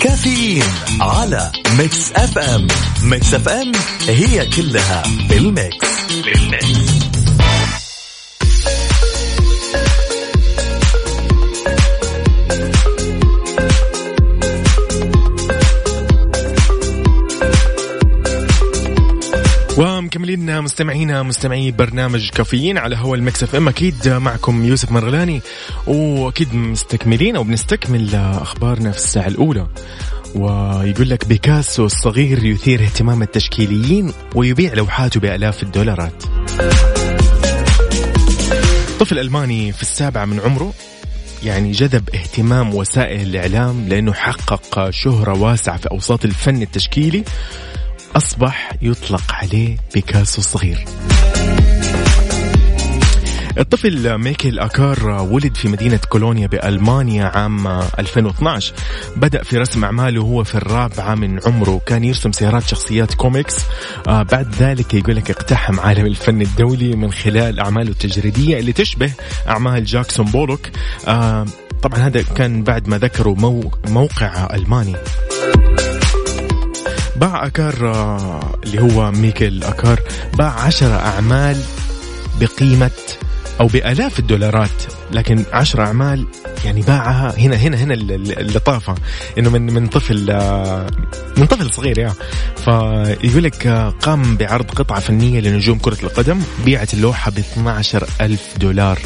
كافيين 0.00 0.64
على 1.00 1.52
ميكس 1.78 2.12
أف 2.12 2.38
أم. 2.38 2.68
ميكس 3.02 3.34
أف 3.34 3.48
أم 3.48 3.72
هي 4.08 4.46
كلها 4.46 5.02
بالميكس. 5.28 5.86
بالميكس. 6.24 6.85
ومكملين 20.16 20.62
مستمعينا 20.62 21.22
مستمعي 21.22 21.70
برنامج 21.70 22.30
كافيين 22.30 22.78
على 22.78 22.96
هوا 22.96 23.16
المكس 23.16 23.42
اف 23.42 23.54
ام. 23.54 23.68
أكيد 23.68 24.08
معكم 24.08 24.64
يوسف 24.64 24.92
مرغلاني 24.92 25.40
وأكيد 25.86 26.54
مستكملين 26.54 27.36
أو 27.36 27.42
بنستكمل 27.42 28.14
أخبارنا 28.14 28.90
في 28.90 28.96
الساعة 28.96 29.26
الأولى. 29.26 29.66
ويقول 30.34 31.10
لك 31.10 31.26
بيكاسو 31.26 31.86
الصغير 31.86 32.44
يثير 32.44 32.82
اهتمام 32.82 33.22
التشكيليين 33.22 34.12
ويبيع 34.34 34.74
لوحاته 34.74 35.20
بآلاف 35.20 35.62
الدولارات. 35.62 36.22
طفل 39.00 39.18
ألماني 39.18 39.72
في 39.72 39.82
السابعة 39.82 40.24
من 40.24 40.40
عمره 40.40 40.72
يعني 41.44 41.72
جذب 41.72 42.08
اهتمام 42.14 42.74
وسائل 42.74 43.20
الإعلام 43.20 43.88
لأنه 43.88 44.12
حقق 44.12 44.90
شهرة 44.90 45.38
واسعة 45.38 45.76
في 45.76 45.90
أوساط 45.90 46.24
الفن 46.24 46.62
التشكيلي. 46.62 47.24
أصبح 48.16 48.72
يطلق 48.82 49.32
عليه 49.32 49.76
بيكاسو 49.94 50.38
الصغير 50.38 50.84
الطفل 53.58 54.18
ميكيل 54.18 54.58
أكار 54.58 55.08
ولد 55.08 55.54
في 55.56 55.68
مدينة 55.68 56.00
كولونيا 56.08 56.46
بألمانيا 56.46 57.24
عام 57.24 57.66
2012 57.68 58.74
بدأ 59.16 59.42
في 59.42 59.58
رسم 59.58 59.84
أعماله 59.84 60.22
وهو 60.22 60.44
في 60.44 60.54
الرابعة 60.54 61.14
من 61.14 61.40
عمره. 61.46 61.80
كان 61.86 62.04
يرسم 62.04 62.32
سيارات 62.32 62.62
شخصيات 62.68 63.14
كوميكس. 63.14 63.56
آه 64.08 64.22
بعد 64.22 64.54
ذلك 64.54 64.94
يقول 64.94 65.16
لك 65.16 65.30
اقتحم 65.30 65.80
عالم 65.80 66.06
الفن 66.06 66.42
الدولي 66.42 66.96
من 66.96 67.12
خلال 67.12 67.60
أعماله 67.60 67.90
التجريدية 67.90 68.58
اللي 68.58 68.72
تشبه 68.72 69.12
أعمال 69.48 69.84
جاكسون 69.84 70.26
بولوك. 70.26 70.66
آه 71.08 71.46
طبعا 71.82 71.98
هذا 71.98 72.22
كان 72.22 72.62
بعد 72.62 72.88
ما 72.88 72.98
ذكروا 72.98 73.36
مو 73.36 73.70
موقع 73.88 74.54
ألماني. 74.54 74.96
باع 77.20 77.46
أكار 77.46 77.94
آه، 77.94 78.58
اللي 78.64 78.82
هو 78.82 79.10
ميكل 79.10 79.62
أكار 79.62 80.00
باع 80.38 80.60
عشرة 80.60 80.94
أعمال 80.94 81.56
بقيمة 82.40 82.90
أو 83.60 83.66
بآلاف 83.66 84.18
الدولارات 84.18 84.82
لكن 85.12 85.44
عشرة 85.52 85.84
أعمال 85.84 86.26
يعني 86.64 86.80
باعها 86.82 87.34
هنا 87.38 87.56
هنا 87.56 87.76
هنا 87.76 87.94
اللطافة 87.94 88.94
إنه 89.38 89.50
من 89.50 89.72
من 89.72 89.86
طفل 89.86 90.30
آه، 90.30 90.86
من 91.36 91.46
طفل 91.46 91.72
صغير 91.74 91.98
يا. 91.98 92.12
فيقول 92.56 93.44
لك 93.44 93.66
آه، 93.66 93.88
قام 93.90 94.36
بعرض 94.36 94.70
قطعة 94.70 95.00
فنية 95.00 95.40
لنجوم 95.40 95.78
كرة 95.78 95.98
القدم 96.02 96.40
بيعت 96.64 96.94
اللوحة 96.94 97.30
ب 97.30 97.38
12 97.38 98.06
ألف 98.20 98.58
دولار. 98.58 98.98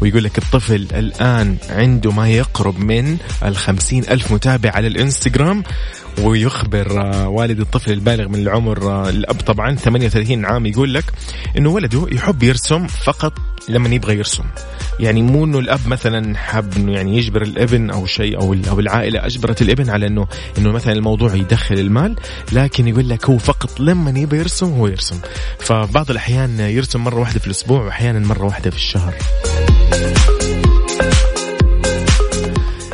ويقول 0.00 0.24
لك 0.24 0.38
الطفل 0.38 0.74
الآن 0.94 1.56
عنده 1.70 2.12
ما 2.12 2.28
يقرب 2.28 2.78
من 2.78 3.16
الخمسين 3.44 4.02
ألف 4.10 4.32
متابع 4.32 4.70
على 4.70 4.86
الإنستغرام. 4.86 5.62
ويخبر 6.24 7.00
آه، 7.00 7.28
والد 7.28 7.60
الطفل 7.60 7.92
البالغ 7.92 8.28
من 8.28 8.34
العمر 8.34 8.90
آه، 8.90 9.08
الأب 9.08 9.40
طبعا 9.40 9.74
38 9.74 10.44
عام 10.44 10.66
يقول 10.66 10.94
لك 10.94 11.04
إنه 11.58 11.70
ولده 11.70 12.06
يحب 12.12 12.42
يرسم 12.42 12.86
فقط 12.86 13.32
لما 13.68 13.88
يبغى 13.88 14.16
يرسم. 14.16 14.44
يعني 15.00 15.22
مو 15.22 15.44
إنه 15.44 15.58
الأب 15.58 15.80
مثلا 15.86 16.36
حاب 16.36 16.76
إنه 16.76 16.92
يعني 16.92 17.16
يجبر 17.16 17.42
الابن 17.42 17.90
أو 17.90 18.06
شيء 18.06 18.40
أو 18.40 18.56
أو 18.70 18.80
العائلة 18.80 19.26
أجبرت 19.26 19.62
الابن 19.62 19.90
على 19.90 20.06
إنه 20.06 20.26
إنه 20.58 20.72
مثلا 20.72 20.92
الموضوع 20.92 21.34
يدخل 21.34 21.74
المال 21.74 22.16
لكن 22.52 22.88
يقول 22.88 23.08
لك 23.08 23.30
هو 23.30 23.38
فقط 23.38 23.80
لما 23.80 24.18
يبغى 24.18 24.38
يرسم 24.38 24.72
هو 24.72 24.86
يرسم. 24.86 25.20
فبعض 25.58 26.10
الأحيان 26.10 26.60
يرسم 26.60 27.04
مرة 27.04 27.20
واحدة 27.20 27.40
في 27.40 27.46
الأسبوع 27.46 27.84
واحيانا 27.84 28.18
مرة 28.18 28.44
واحدة 28.44 28.70
في 28.70 28.76
الشهر. 28.76 29.14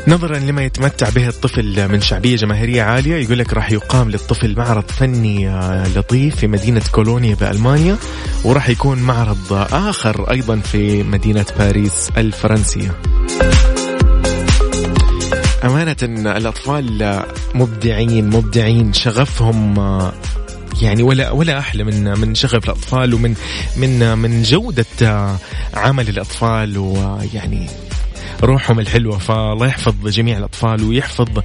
نظرا 0.08 0.38
لما 0.38 0.62
يتمتع 0.62 1.10
به 1.10 1.28
الطفل 1.28 1.88
من 1.88 2.00
شعبية 2.00 2.36
جماهيرية 2.36 2.82
عالية 2.82 3.16
يقول 3.16 3.38
لك 3.38 3.52
راح 3.52 3.70
يقام 3.70 4.10
للطفل 4.10 4.56
معرض 4.56 4.84
فني 4.88 5.48
آه، 5.48 5.88
لطيف 5.88 6.36
في 6.36 6.46
مدينة 6.46 6.82
كولونيا 6.92 7.34
بألمانيا 7.34 7.96
وراح 8.44 8.68
يكون 8.68 8.98
معرض 8.98 9.52
آخر 9.72 10.30
أيضا 10.30 10.56
في 10.56 11.02
مدينة 11.02 11.46
باريس 11.58 12.10
الفرنسية. 12.16 12.94
أمانة 15.64 15.96
الأطفال 16.36 17.22
مبدعين 17.54 18.30
مبدعين 18.30 18.92
شغفهم 18.92 19.78
آه، 19.78 20.12
يعني 20.82 21.02
ولا 21.02 21.30
ولا 21.30 21.58
أحلى 21.58 21.84
من 21.84 22.18
من 22.18 22.34
شغف 22.34 22.64
الأطفال 22.64 23.14
ومن 23.14 23.34
من 23.76 24.18
من 24.18 24.42
جودة 24.42 24.86
آه، 25.02 25.38
عمل 25.74 26.08
الأطفال 26.08 26.78
ويعني 26.78 27.66
روحهم 28.42 28.80
الحلوة 28.80 29.18
فالله 29.18 29.66
يحفظ 29.66 30.08
جميع 30.08 30.38
الأطفال 30.38 30.84
ويحفظ 30.84 31.42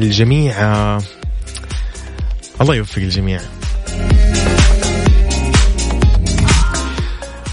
الجميع 0.00 0.54
آه، 0.60 1.02
الله 2.60 2.74
يوفق 2.74 3.02
الجميع. 3.02 3.40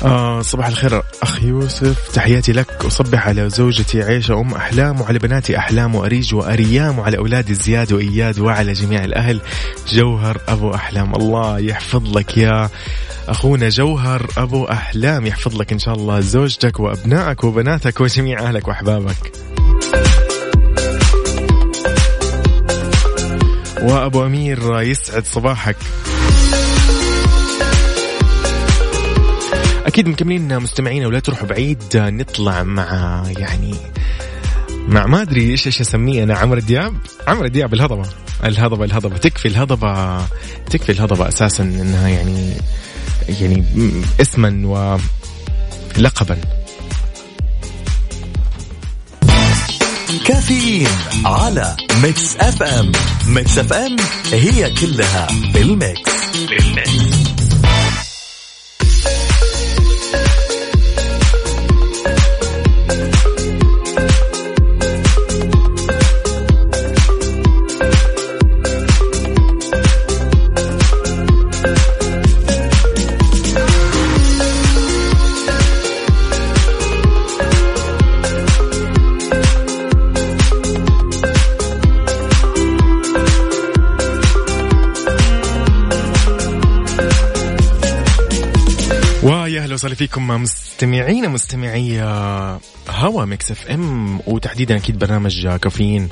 آه 0.04 0.42
صباح 0.42 0.68
الخير 0.68 1.02
أخ 1.24 1.44
يوسف. 1.44 2.10
تحياتي 2.14 2.52
لك. 2.52 2.86
أصبح 2.86 3.28
على 3.28 3.50
زوجتي 3.50 4.04
عيشة 4.04 4.40
أم 4.40 4.54
أحلام 4.54 5.02
وعلى 5.02 5.20
بناتي 5.20 5.58
أحلام 5.58 5.96
وأريج 5.96 6.36
وأريام 6.36 7.00
وعلى 7.00 7.18
أولادي 7.18 7.54
زياد 7.54 7.94
وإياد 7.94 8.40
وعلى 8.40 8.74
جميع 8.74 9.04
الأهل. 9.04 9.42
جوهر 9.88 10.38
أبو 10.48 10.74
أحلام. 10.74 11.16
الله 11.16 11.60
يحفظ 11.60 12.18
لك 12.18 12.38
يا 12.38 12.70
أخونا 13.28 13.70
جوهر 13.70 14.28
أبو 14.38 14.66
أحلام. 14.66 15.26
يحفظ 15.26 15.58
لك 15.58 15.72
إن 15.72 15.80
شاء 15.80 15.94
الله 15.94 16.20
زوجتك 16.20 16.80
وأبنائك 16.80 17.44
وبناتك 17.44 18.02
وجميع 18.02 18.40
أهلك 18.40 18.68
وأحبابك. 18.68 19.32
وأبو 23.82 24.26
أمير 24.26 24.82
يسعد 24.82 25.26
صباحك. 25.26 25.78
أكيد 29.96 30.10
مكملين 30.10 30.60
مستمعين 30.60 31.06
ولا 31.06 31.20
تروحوا 31.20 31.48
بعيد 31.48 31.84
نطلع 31.96 32.64
مع 32.64 33.24
يعني 33.38 33.76
مع 34.88 35.06
ما 35.06 35.22
أدري 35.22 35.52
إيش 35.52 35.68
إيش 35.68 35.82
أسميه 35.82 36.24
أنا 36.24 36.36
عمرو 36.36 36.60
دياب؟ 36.60 36.94
عمرو 37.28 37.48
دياب 37.48 37.74
الهضبة. 37.74 38.10
الهضبة 38.44 38.86
الهضبة. 38.86 39.18
تكفي 39.18 39.48
الهضبة 39.48 40.22
تكفي 40.70 40.92
الهضبة 40.92 41.28
أساسا 41.28 41.64
إنها 41.64 42.08
يعني 42.10 42.54
يعني 43.40 43.64
اسما 44.22 44.68
ولقبا. 45.98 46.38
كافيين 50.26 50.88
على 51.26 51.78
ميكس 52.04 52.36
أف 52.36 52.64
أم. 52.64 52.92
ميكس 53.28 53.58
أف 53.58 53.74
أم 53.74 53.96
هي 54.32 54.74
كلها 54.74 55.28
بالميكس. 55.54 56.12
بالميكس. 56.50 57.15
وسهلا 89.76 89.96
فيكم 89.96 90.28
مستمعينا 90.28 91.28
مستمعي 91.28 92.02
هوا 92.90 93.26
ميكس 93.26 93.52
اف 93.52 93.68
ام 93.68 94.20
وتحديدا 94.28 94.76
أكيد 94.76 95.00
برنامج 95.00 95.48
كافيين. 95.48 96.10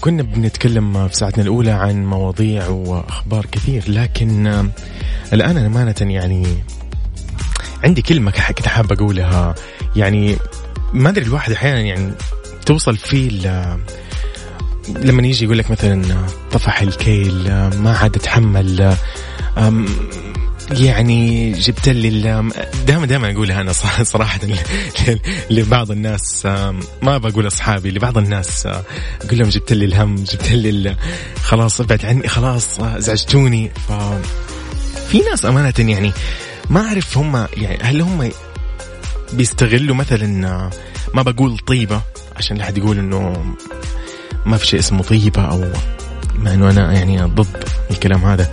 كنا 0.00 0.22
بنتكلم 0.22 1.08
في 1.08 1.16
ساعتنا 1.16 1.42
الأولى 1.42 1.70
عن 1.70 2.06
مواضيع 2.06 2.68
وأخبار 2.68 3.46
كثير 3.46 3.84
لكن 3.88 4.46
الآن 5.32 5.58
امانه 5.58 5.94
يعني 6.00 6.46
عندي 7.84 8.02
كلمة 8.02 8.30
كنت 8.30 8.68
حاب 8.68 8.92
أقولها. 8.92 9.54
يعني 9.96 10.36
ما 10.92 11.08
أدري 11.08 11.24
الواحد 11.24 11.52
أحيانا 11.52 11.80
يعني 11.80 12.12
توصل 12.66 12.96
فيه 12.96 13.28
لما 14.88 15.26
يجي 15.26 15.44
يقول 15.44 15.58
لك 15.58 15.70
مثلا 15.70 16.26
طفح 16.52 16.80
الكيل 16.80 17.44
ما 17.76 17.96
عاد 17.96 18.16
اتحمل 18.16 18.96
يعني 20.70 21.52
جبت 21.52 21.88
لي 21.88 22.10
دائما 22.86 23.06
دائما 23.06 23.32
أقولها 23.32 23.60
أنا 23.60 23.72
صراحة 24.12 24.40
لبعض 25.50 25.90
الناس 25.90 26.46
ما 27.02 27.18
بقول 27.18 27.46
أصحابي 27.46 27.90
لبعض 27.90 28.18
الناس 28.18 28.66
أقول 28.66 29.38
لهم 29.38 29.48
جبت 29.48 29.72
لي 29.72 29.84
الهم 29.84 30.14
جبت 30.14 30.50
لي 30.50 30.96
خلاص 31.42 31.80
ابعد 31.80 32.04
عني 32.04 32.28
خلاص 32.28 32.80
ازعجتوني 32.80 33.70
ف 33.88 33.92
في 35.08 35.18
ناس 35.30 35.44
أمانة 35.46 35.74
يعني 35.78 36.12
ما 36.70 36.80
أعرف 36.80 37.18
هم 37.18 37.46
يعني 37.56 37.78
هل 37.82 38.00
هم 38.00 38.30
بيستغلوا 39.32 39.94
مثلا 39.94 40.70
ما 41.14 41.22
بقول 41.22 41.58
طيبة 41.58 42.00
عشان 42.36 42.56
لا 42.56 42.64
حد 42.64 42.78
يقول 42.78 42.98
إنه 42.98 43.44
ما 44.46 44.56
في 44.56 44.66
شيء 44.66 44.78
اسمه 44.78 45.02
طيبة 45.02 45.42
أو 45.42 45.64
مع 46.34 46.54
إنه 46.54 46.70
أنا 46.70 46.92
يعني 46.92 47.22
ضد 47.22 47.64
الكلام 47.90 48.24
هذا. 48.24 48.50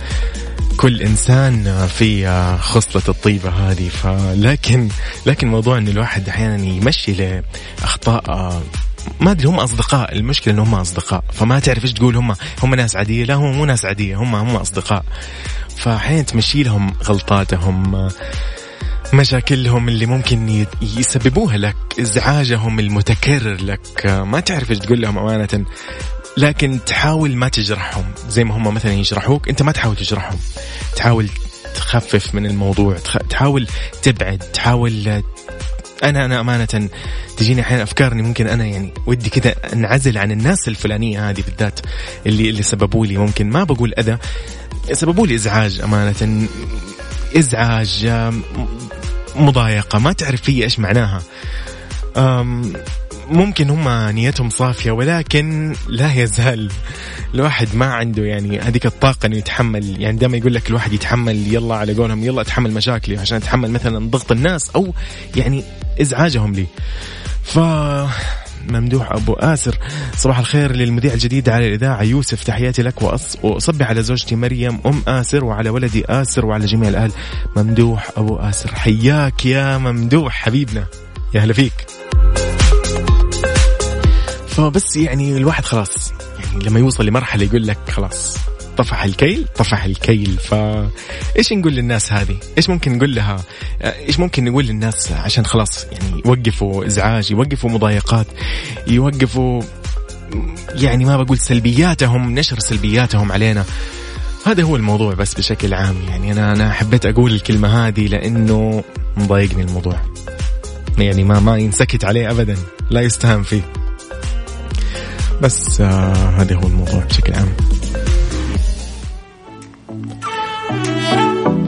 كل 0.76 1.02
إنسان 1.02 1.86
في 1.86 2.28
خصلة 2.60 3.02
الطيبة 3.08 3.50
هذه 3.50 3.88
فلكن 3.88 4.88
لكن 5.26 5.48
موضوع 5.48 5.78
إن 5.78 5.88
الواحد 5.88 6.28
أحيانا 6.28 6.64
يمشي 6.64 7.42
لأخطاء 7.80 8.22
ما 9.20 9.30
أدري 9.30 9.48
هم 9.48 9.60
أصدقاء 9.60 10.16
المشكلة 10.16 10.54
انهم 10.54 10.74
أصدقاء 10.74 11.24
فما 11.32 11.58
تعرف 11.58 11.84
إيش 11.84 11.92
تقول 11.92 12.16
هم 12.16 12.34
هم 12.62 12.74
ناس 12.74 12.96
عادية 12.96 13.24
لا 13.24 13.34
هم 13.34 13.56
مو 13.56 13.64
ناس 13.64 13.84
عادية 13.84 14.16
هم 14.16 14.34
هم 14.34 14.56
أصدقاء. 14.56 15.04
فاحيانا 15.76 16.22
تمشي 16.22 16.62
لهم 16.62 16.92
غلطاتهم 17.04 18.08
مشاكلهم 19.14 19.88
اللي 19.88 20.06
ممكن 20.06 20.66
يسببوها 20.82 21.56
لك 21.56 21.76
إزعاجهم 22.00 22.80
المتكرر 22.80 23.56
لك 23.62 24.06
ما 24.06 24.40
تعرف 24.40 24.70
إيش 24.70 24.78
تقول 24.78 25.00
لهم 25.00 25.18
أمانة. 25.18 25.64
لكن 26.36 26.78
تحاول 26.86 27.36
ما 27.36 27.48
تجرحهم 27.48 28.04
زي 28.28 28.44
ما 28.44 28.56
هم 28.56 28.74
مثلا 28.74 28.92
يجرحوك 28.92 29.48
أنت 29.48 29.62
ما 29.62 29.72
تحاول 29.72 29.96
تجرحهم. 29.96 30.38
تحاول 30.96 31.28
تخفف 31.74 32.34
من 32.34 32.46
الموضوع 32.46 32.96
تحاول 33.30 33.66
تبعد 34.02 34.38
تحاول 34.38 35.22
أنا 36.04 36.24
أنا 36.24 36.40
أمانة 36.40 36.88
تجيني 37.36 37.60
أحيانا 37.60 37.82
افكار 37.82 38.12
اني 38.12 38.22
ممكن 38.22 38.46
أنا 38.46 38.64
يعني 38.64 38.92
ودي 39.06 39.30
كذا 39.30 39.54
أنعزل 39.72 40.18
عن 40.18 40.30
الناس 40.30 40.68
الفلانية 40.68 41.30
هذه 41.30 41.42
بالذات 41.42 41.80
اللي 42.26 42.50
اللي 42.50 42.62
سببوا 42.62 43.06
لي 43.06 43.16
ممكن. 43.16 43.50
ما 43.50 43.64
بقول 43.64 43.94
أذى 43.98 44.18
سببوا 44.92 45.26
لي 45.26 45.34
إزعاج 45.34 45.80
أمانة. 45.80 46.48
إزعاج 47.36 48.12
مضايقة 49.36 49.98
ما 49.98 50.12
تعرف 50.12 50.42
في 50.42 50.64
إيش 50.64 50.78
معناها. 50.78 51.22
ممكن 53.28 53.70
هم 53.70 54.10
نيتهم 54.10 54.50
صافية 54.50 54.90
ولكن 54.90 55.74
لا 55.88 56.12
يزال 56.12 56.70
الواحد 57.34 57.68
ما 57.74 57.86
عنده 57.86 58.24
يعني 58.24 58.60
هذيك 58.60 58.86
الطاقة 58.86 59.26
إنه 59.26 59.36
يتحمل. 59.36 60.00
يعني 60.02 60.18
دائما 60.18 60.36
يقول 60.36 60.54
لك 60.54 60.68
الواحد 60.70 60.92
يتحمل 60.92 61.54
يلا 61.54 61.74
على 61.74 61.94
قولهم 61.94 62.24
يلا 62.24 62.40
أتحمل 62.40 62.70
مشاكلي 62.70 63.18
عشان 63.18 63.36
أتحمل 63.36 63.70
مثلا 63.70 64.10
ضغط 64.10 64.32
الناس 64.32 64.70
أو 64.70 64.94
يعني 65.36 65.64
إزعاجهم 66.00 66.52
لي. 66.52 66.66
ف 67.42 67.58
ممدوح 68.68 69.12
أبو 69.12 69.32
آسر 69.32 69.78
صباح 70.16 70.38
الخير 70.38 70.72
للمذيع 70.72 71.12
الجديد 71.12 71.48
على 71.48 71.68
الإذاعة. 71.68 72.02
يوسف 72.02 72.44
تحياتي 72.44 72.82
لك 72.82 73.02
وأصبح 73.42 73.88
على 73.88 74.02
زوجتي 74.02 74.36
مريم 74.36 74.80
أم 74.86 75.02
آسر 75.08 75.44
وعلى 75.44 75.70
ولدي 75.70 76.04
آسر 76.08 76.46
وعلى 76.46 76.66
جميع 76.66 76.88
الأهل. 76.88 77.12
ممدوح 77.56 78.10
أبو 78.16 78.36
آسر 78.36 78.74
حياك 78.74 79.46
يا 79.46 79.78
ممدوح 79.78 80.34
حبيبنا. 80.34 80.86
يا 81.34 81.40
هلا 81.40 81.52
فيك. 81.52 81.95
فبس 84.56 84.96
يعني 84.96 85.36
الواحد 85.36 85.64
خلاص 85.64 86.12
يعني 86.44 86.64
لما 86.64 86.78
يوصل 86.78 87.06
لمرحلة 87.06 87.44
يقول 87.44 87.66
لك 87.66 87.78
خلاص 87.90 88.36
طفح 88.76 89.04
الكيل 89.04 89.46
طفح 89.56 89.84
الكيل. 89.84 90.38
فايش 90.38 91.52
نقول 91.52 91.72
للناس 91.72 92.12
هذه؟ 92.12 92.36
إيش 92.56 92.70
ممكن 92.70 92.96
نقول 92.96 93.14
لها؟ 93.14 93.36
إيش 93.82 94.20
ممكن 94.20 94.44
نقول 94.44 94.64
للناس 94.64 95.12
عشان 95.12 95.46
خلاص 95.46 95.84
يعني 95.84 96.22
يوقفوا 96.26 96.86
إزعاج 96.86 97.30
يوقفوا 97.30 97.70
مضايقات 97.70 98.26
يوقفوا 98.86 99.62
يعني 100.74 101.04
ما 101.04 101.22
بقول 101.22 101.38
سلبياتهم 101.38 102.38
نشر 102.38 102.58
سلبياتهم 102.58 103.32
علينا. 103.32 103.64
هذا 104.46 104.62
هو 104.62 104.76
الموضوع 104.76 105.14
بس 105.14 105.34
بشكل 105.34 105.74
عام. 105.74 105.96
يعني 106.08 106.32
أنا 106.32 106.52
أنا 106.52 106.72
حبيت 106.72 107.06
أقول 107.06 107.32
الكلمة 107.32 107.86
هذه 107.86 108.06
لأنه 108.06 108.84
مضايقني 109.16 109.62
الموضوع. 109.62 110.00
يعني 110.98 111.24
ما 111.24 111.40
ما 111.40 111.56
ينسكت 111.56 112.04
عليه 112.04 112.30
ابدا 112.30 112.56
لا 112.90 113.00
يستهان 113.00 113.42
فيه. 113.42 113.85
بس 115.42 115.80
آه 115.80 116.12
هذا 116.12 116.54
هو 116.56 116.66
الموضوع 116.66 117.04
بشكل 117.04 117.34
عام. 117.34 117.56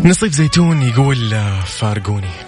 نصيف 0.05 0.33
زيتون 0.33 0.83
يقول 0.83 1.35
آه، 1.35 1.61
فارقوني. 1.61 2.48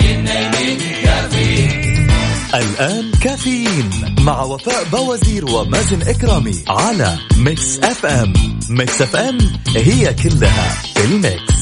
الآن 2.55 3.11
كافيين 3.11 3.89
مع 4.19 4.41
وفاء 4.41 4.83
بوازير 4.83 5.45
ومازن 5.45 6.01
إكرامي 6.01 6.63
على 6.67 7.17
ميكس 7.37 7.79
أف 7.79 8.05
أم. 8.05 8.33
ميكس 8.69 9.01
أف 9.01 9.15
أم 9.15 9.37
هي 9.75 10.13
كلها 10.13 10.69
في 10.95 11.05
الميكس. 11.05 11.61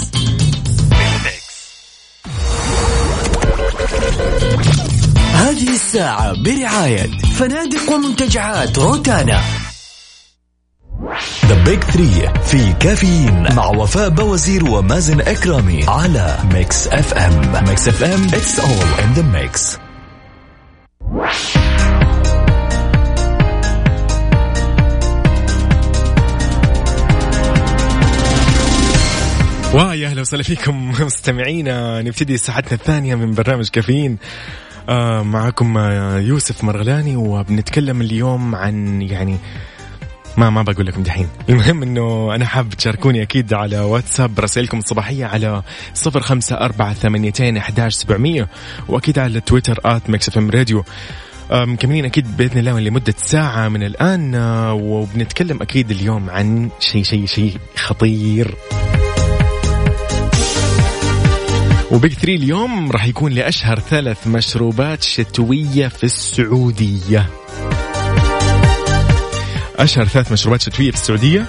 هذه 5.33 5.69
الساعة 5.69 6.33
برعاية 6.43 7.09
فنادق 7.37 7.91
ومنتجعات 7.91 8.79
روتانا. 8.79 9.41
The 11.45 11.63
Big 11.63 11.83
Three 11.83 12.33
في 12.45 12.73
كافيين 12.73 13.55
مع 13.55 13.65
وفاء 13.65 14.09
بوازير 14.09 14.69
ومازن 14.69 15.21
إكرامي 15.21 15.83
على 15.87 16.37
ميكس 16.53 16.87
أف 16.87 17.13
أم. 17.13 17.63
ميكس 17.67 17.87
أف 17.87 18.03
أم. 18.03 18.27
It's 18.27 18.59
all 18.59 19.03
in 19.03 19.19
the 19.19 19.23
mix. 19.23 19.88
ويا 29.73 30.07
أهلا 30.07 30.21
وسهلا 30.21 30.43
فيكم 30.43 30.89
مستمعينا. 31.05 32.01
نبتدي 32.01 32.37
ساعتنا 32.37 32.73
الثانية 32.73 33.15
من 33.15 33.31
برنامج 33.31 33.69
كافيين. 33.69 34.17
آه 34.89 35.23
معكم 35.23 35.77
آه، 35.77 36.19
يوسف 36.19 36.63
مرغلاني 36.63 37.15
وبنتكلم 37.15 38.01
اليوم 38.01 38.55
عن 38.55 39.01
يعني 39.01 39.37
ما 40.37 40.49
ما 40.49 40.61
بقول 40.61 40.85
لكم 40.85 41.03
دحين. 41.03 41.27
المهم 41.49 41.83
إنه 41.83 42.35
أنا 42.35 42.45
حاب 42.45 42.69
تشاركوني 42.69 43.21
أكيد 43.21 43.53
على 43.53 43.79
واتساب 43.79 44.39
رسائلكم 44.39 44.77
الصباحية 44.77 45.25
على 45.25 45.63
صفر 45.93 46.21
خمسة 46.21 46.55
أربعة 46.55 46.93
ثمانيتين 46.93 47.57
أحداش 47.57 47.93
سبعمية 47.93 48.47
وأكيد 48.87 49.19
على 49.19 49.39
تويتر 49.41 49.79
at 49.85 50.09
Mix 50.09 50.27
FM 50.29 50.49
Radio. 50.49 50.83
مكملين 51.51 52.05
أكيد 52.05 52.37
بإذن 52.37 52.57
الله 52.57 52.79
لمدة 52.79 53.13
ساعة 53.17 53.69
من 53.69 53.83
الآن. 53.83 54.35
آه، 54.35 54.73
وبنتكلم 54.73 55.61
أكيد 55.61 55.91
اليوم 55.91 56.29
عن 56.29 56.69
شيء 56.79 57.03
شيء 57.03 57.25
شيء 57.25 57.57
خطير. 57.75 58.55
وبيج 61.91 62.13
3 62.13 62.35
اليوم 62.35 62.91
راح 62.91 63.05
يكون 63.05 63.31
لأشهر 63.31 63.79
ثلاث 63.79 64.27
مشروبات 64.27 65.03
شتوية 65.03 65.87
في 65.87 66.03
السعودية. 66.03 67.29
أشهر 69.75 70.05
ثلاث 70.05 70.31
مشروبات 70.31 70.61
شتوية 70.61 70.91
في 70.91 70.97
السعودية 70.97 71.45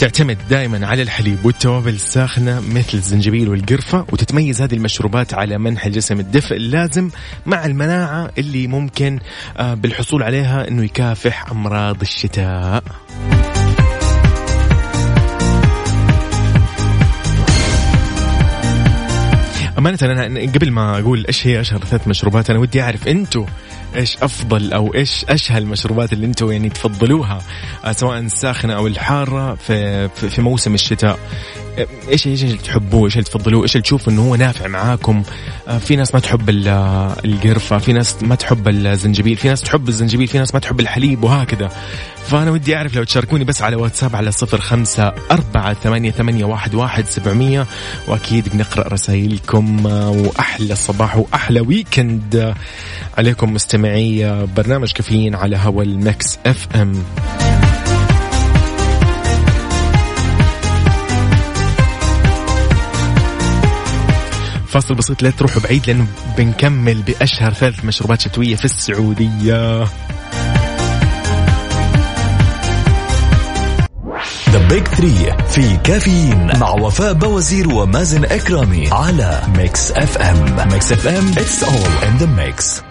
تعتمد 0.00 0.38
دائما 0.50 0.86
على 0.86 1.02
الحليب 1.02 1.44
والتوابل 1.44 1.94
الساخنة 1.94 2.60
مثل 2.60 2.98
الزنجبيل 2.98 3.48
والقرفة 3.48 4.06
وتتميز 4.12 4.62
هذه 4.62 4.74
المشروبات 4.74 5.34
على 5.34 5.58
منح 5.58 5.86
الجسم 5.86 6.20
الدفء 6.20 6.56
اللازم 6.56 7.10
مع 7.46 7.66
المناعة 7.66 8.30
اللي 8.38 8.66
ممكن 8.66 9.18
آه، 9.56 9.74
بالحصول 9.74 10.22
عليها 10.22 10.68
إنه 10.68 10.84
يكافح 10.84 11.50
أمراض 11.50 12.00
الشتاء. 12.00 12.82
أمانة 19.80 19.98
أنا 20.02 20.40
قبل 20.52 20.70
ما 20.70 20.98
أقول 20.98 21.24
إيش 21.26 21.46
هي 21.46 21.60
أشهر 21.60 21.78
ثلاث 21.84 22.08
مشروبات 22.08 22.50
أنا 22.50 22.58
ودي 22.58 22.82
أعرف 22.82 23.08
أنتوا 23.08 23.46
إيش 23.96 24.16
أفضل 24.22 24.72
أو 24.72 24.94
إيش 24.94 25.24
أشهى 25.28 25.58
المشروبات 25.58 26.12
اللي 26.12 26.26
أنتوا 26.26 26.52
يعني 26.52 26.68
تفضلوها 26.68 27.38
آه، 27.84 27.92
سواء 27.92 28.18
الساخنة 28.18 28.74
أو 28.74 28.86
الحارة 28.86 29.54
في 29.54 30.08
في, 30.08 30.42
موسم 30.42 30.74
الشتاء. 30.74 31.18
آه، 31.78 31.86
إيش 32.08 32.26
إيش 32.26 32.44
اللي 32.44 32.56
تحبوه؟ 32.56 33.04
إيش 33.04 33.14
اللي 33.14 33.24
تفضلوه؟ 33.24 33.62
إيش 33.62 33.72
اللي 33.76 33.82
تشوفوا 33.82 34.12
إنه 34.12 34.22
هو 34.22 34.36
نافع 34.36 34.66
معاكم؟ 34.68 35.22
آه، 35.68 35.78
في 35.78 35.96
ناس 35.96 36.14
ما 36.14 36.20
تحب 36.20 36.50
ال- 36.50 36.68
القرفة 37.24 37.78
في 37.78 37.92
ناس 37.92 38.22
ما 38.22 38.34
تحب 38.34 38.68
الزنجبيل 38.68 39.36
في 39.36 39.48
ناس 39.48 39.60
تحب 39.62 39.88
الزنجبيل 39.88 40.26
في 40.26 40.38
ناس 40.38 40.54
ما 40.54 40.60
تحب 40.60 40.80
الحليب 40.80 41.24
وهكذا. 41.24 41.68
فأنا 42.26 42.50
ودي 42.50 42.76
أعرف 42.76 42.96
لو 42.96 43.04
تشاركوني 43.04 43.44
بس 43.44 43.62
على 43.62 43.76
واتساب 43.76 44.16
على 44.16 44.32
صفر 44.32 44.60
خمسة 44.60 45.12
أربعة 45.30 45.74
ثمانية, 45.74 46.10
ثمانية 46.10 46.44
واحد, 46.44 46.74
واحد 46.74 47.06
سبعمية 47.06 47.66
وأكيد 48.08 48.48
بنقرأ 48.48 48.88
رسائلكم 48.88 49.86
آه، 49.86 50.10
وأحلى 50.10 50.74
صباح 50.74 51.16
وأحلى 51.16 51.60
weekend 51.60 52.54
عليكم 53.18 53.54
مستمعي 53.54 54.26
آه، 54.26 54.48
برنامج 54.56 54.92
كافيين 54.92 55.34
على 55.34 55.56
هوا 55.56 55.82
ال 55.82 56.38
Mix 56.46 56.68
FM 56.76 57.04
فاصل 64.70 64.94
بسيط 64.94 65.22
لا 65.22 65.30
تروحوا 65.30 65.62
بعيد 65.62 65.86
لأنه 65.86 66.06
بنكمل 66.38 67.02
بأشهر 67.02 67.52
ثلاث 67.52 67.84
مشروبات 67.84 68.20
شتوية 68.20 68.56
في 68.56 68.64
السعودية. 68.64 69.86
The 74.52 74.68
Big 74.68 74.86
Three 74.88 75.32
في 75.48 75.76
كافيين 75.76 76.58
مع 76.58 76.70
وفاء 76.70 77.12
بوازير 77.12 77.68
ومازن 77.68 78.24
إكرامي 78.24 78.88
على 78.92 79.42
Mix 79.56 79.92
FM 79.92 80.68
Mix 80.72 80.92
FM 80.92 81.32
It's 81.32 81.62
all 81.62 82.08
in 82.08 82.18
the 82.22 82.26
mix 82.26 82.82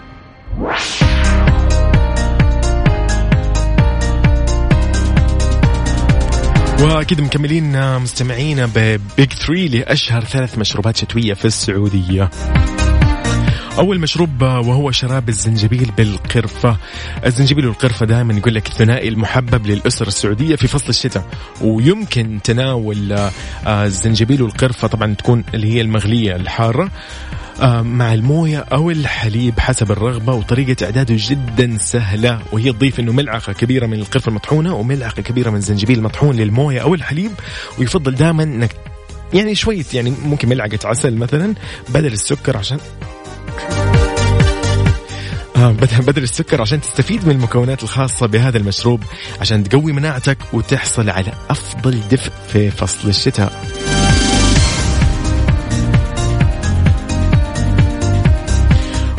وأكيد 6.82 7.20
مكملين 7.20 7.98
مستمعينا 7.98 8.66
ب 8.66 8.82
Big 8.82 9.32
3 9.32 9.54
لأشهر 9.54 10.24
ثلاث 10.24 10.58
مشروبات 10.58 10.96
شتوية 10.96 11.34
في 11.34 11.44
السعودية. 11.44 12.30
أول 13.80 14.00
مشروب 14.00 14.42
آه، 14.44 14.60
وهو 14.60 14.90
شراب 14.90 15.28
الزنجبيل 15.28 15.92
بالقرفة. 15.96 16.76
الزنجبيل 17.26 17.66
والقرفة 17.66 18.06
دائما 18.06 18.34
يقول 18.34 18.54
لك 18.54 18.66
الثنائي 18.66 19.08
المحبب 19.08 19.66
للاسر 19.66 20.06
السعودية 20.06 20.56
في 20.56 20.68
فصل 20.68 20.88
الشتاء. 20.88 21.24
ويمكن 21.60 22.40
تناول 22.44 23.12
آه، 23.12 23.30
آه، 23.66 23.84
الزنجبيل 23.84 24.42
والقرفة 24.42 24.88
طبعا 24.88 25.14
تكون 25.14 25.44
اللي 25.54 25.74
هي 25.74 25.80
المغلية 25.80 26.36
الحارة 26.36 26.90
مع 27.82 28.14
الموية 28.14 28.58
أو 28.58 28.90
الحليب 28.90 29.60
حسب 29.60 29.92
الرغبة. 29.92 30.34
وطريقة 30.34 30.84
إعداده 30.84 31.14
جدا 31.18 31.76
سهلة 31.78 32.40
وهي 32.52 32.72
تضيف 32.72 33.00
إنه 33.00 33.12
ملعقة 33.12 33.52
كبيرة 33.52 33.86
من 33.86 33.98
القرفة 33.98 34.28
المطحونة 34.28 34.74
وملعقة 34.74 35.22
كبيرة 35.22 35.50
من 35.50 35.56
الزنجبيل 35.56 35.98
المطحون 35.98 36.36
للموية 36.36 36.80
أو 36.80 36.94
الحليب. 36.94 37.30
ويفضل 37.78 38.14
دائما 38.14 38.42
إنك 38.42 38.70
يعني 39.34 39.54
شوية 39.54 39.84
يعني 39.94 40.12
ممكن 40.24 40.48
ملعقة 40.48 40.78
عسل 40.84 41.16
مثلا 41.16 41.54
بدل 41.88 42.12
السكر 42.12 42.56
عشان 42.56 42.78
بدل 45.68 46.22
السكر 46.22 46.60
عشان 46.60 46.80
تستفيد 46.80 47.24
من 47.24 47.30
المكونات 47.30 47.82
الخاصة 47.82 48.26
بهذا 48.26 48.58
المشروب 48.58 49.02
عشان 49.40 49.64
تقوي 49.64 49.92
مناعتك 49.92 50.38
وتحصل 50.52 51.10
على 51.10 51.32
أفضل 51.50 52.00
دفء 52.10 52.32
في 52.48 52.70
فصل 52.70 53.08
الشتاء. 53.08 53.79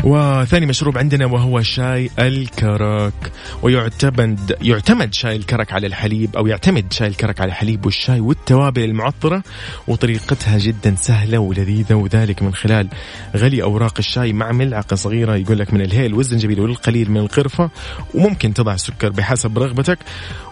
وثاني 0.04 0.66
مشروب 0.66 0.98
عندنا 0.98 1.26
وهو 1.26 1.62
شاي 1.62 2.10
الكرك. 2.18 3.32
ويعتمد 3.62 4.56
يعتمد 4.62 5.14
شاي 5.14 5.36
الكرك 5.36 5.72
على 5.72 5.86
الحليب 5.86 6.36
أو 6.36 6.46
يعتمد 6.46 6.92
شاي 6.92 7.08
الكرك 7.08 7.40
على 7.40 7.48
الحليب 7.48 7.84
والشاي 7.84 8.20
والتوابل 8.20 8.84
المعطرة 8.84 9.42
وطريقتها 9.88 10.58
جدا 10.58 10.94
سهلة 10.94 11.38
ولذيذة 11.38 11.94
وذلك 11.94 12.42
من 12.42 12.54
خلال 12.54 12.88
غلي 13.36 13.62
أوراق 13.62 13.94
الشاي 13.98 14.32
مع 14.32 14.52
ملعقة 14.52 14.96
صغيرة 14.96 15.36
يقول 15.36 15.58
لك 15.58 15.74
من 15.74 15.80
الهيل 15.80 16.14
والزنجبيل 16.14 16.60
والقليل 16.60 17.10
من 17.10 17.20
القرفة 17.20 17.70
وممكن 18.14 18.54
تضع 18.54 18.76
سكر 18.76 19.08
بحسب 19.08 19.58
رغبتك. 19.58 19.98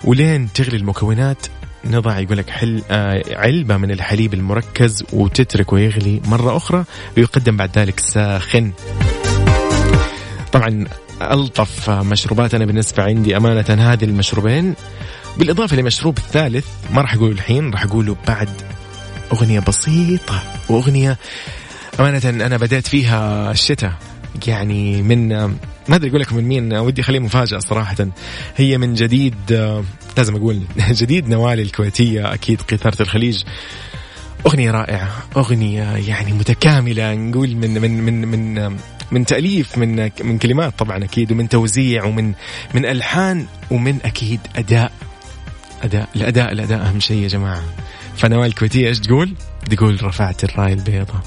ولين 0.04 0.52
تغلي 0.52 0.76
المكونات 0.76 1.46
نضع 1.84 2.18
يقول 2.18 2.38
لك 2.38 2.50
حل 2.50 2.82
آه 2.90 3.22
علبة 3.36 3.76
من 3.76 3.90
الحليب 3.90 4.34
المركز 4.34 5.04
وتتركه 5.12 5.78
يغلي 5.78 6.20
مرة 6.24 6.56
أخرى 6.56 6.84
ويقدم 7.16 7.56
بعد 7.56 7.78
ذلك 7.78 8.00
ساخن. 8.00 8.72
طبعا 10.52 10.86
ألطف 11.22 11.90
مشروبات 11.90 12.54
أنا 12.54 12.64
بالنسبة 12.64 13.02
عندي 13.02 13.36
أمانة 13.36 13.92
هذه 13.92 14.04
المشروبين. 14.04 14.74
بالإضافة 15.38 15.76
لمشروب 15.76 16.18
الثالث 16.18 16.66
ما 16.92 17.00
راح 17.00 17.14
أقوله 17.14 17.32
الحين 17.32 17.70
راح 17.70 17.84
أقوله 17.84 18.16
بعد 18.28 18.48
أغنية 19.32 19.60
بسيطة 19.60 20.42
وأغنية 20.68 21.18
أمانة 22.00 22.46
أنا 22.46 22.56
بدأت 22.56 22.86
فيها 22.86 23.50
الشتاء. 23.50 23.92
يعني 24.46 25.02
من 25.02 25.28
ما 25.88 25.96
أدري 25.96 26.10
أقول 26.10 26.20
لك 26.20 26.32
من 26.32 26.44
مين 26.44 26.72
ودي 26.72 27.00
أخليه 27.00 27.18
مفاجأة 27.18 27.58
صراحة. 27.58 28.06
هي 28.56 28.78
من 28.78 28.94
جديد 28.94 29.34
لازم 30.16 30.36
أقول 30.36 30.60
جديد 31.00 31.28
نوال 31.28 31.60
الكويتية 31.60 32.34
أكيد 32.34 32.60
قيثارة 32.60 33.02
الخليج. 33.02 33.42
أغنية 34.46 34.70
رائعة 34.70 35.10
أغنية 35.36 35.96
يعني 35.96 36.32
متكاملة 36.32 37.14
نقول 37.14 37.56
من 37.56 37.80
من 37.80 38.04
من 38.04 38.28
من 38.28 38.76
من 39.12 39.24
تأليف 39.24 39.78
من 39.78 40.10
من 40.20 40.38
كلمات 40.38 40.78
طبعا 40.78 41.04
أكيد 41.04 41.32
ومن 41.32 41.48
توزيع 41.48 42.04
ومن 42.04 42.32
من 42.74 42.86
ألحان 42.86 43.46
ومن 43.70 43.98
أكيد 44.04 44.40
أداء. 44.56 44.92
أداء 45.82 46.08
الأداء 46.16 46.52
الأداء 46.52 46.80
أهم 46.80 47.00
شيء 47.00 47.22
يا 47.22 47.28
جماعة. 47.28 47.62
فنوال 48.16 48.46
الكويتية 48.46 48.88
إيش 48.88 48.98
تقول؟ 49.00 49.34
تقول 49.70 50.04
رفعت 50.04 50.44
الراية 50.44 50.72
البيضاء 50.72 51.22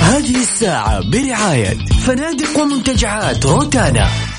هذه 0.00 0.36
الساعة 0.42 1.10
برعاية 1.10 1.74
فنادق 2.06 2.58
ومنتجعات 2.58 3.46
روتانا. 3.46 4.29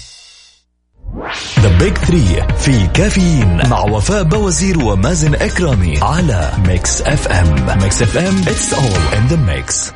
Big 1.82 1.98
3 1.98 2.48
في 2.58 2.88
كافيين 2.88 3.70
مع 3.70 3.80
وفاء 3.80 4.24
بوازير 4.24 4.80
ومازن 4.80 5.36
إكرامي 5.36 6.00
على 6.02 6.52
Mix 6.68 7.02
FM 7.02 7.78
Mix 7.82 8.02
FM 8.02 8.38
It's 8.38 8.74
all 8.74 9.18
in 9.18 9.28
the 9.28 9.36
mix 9.36 9.92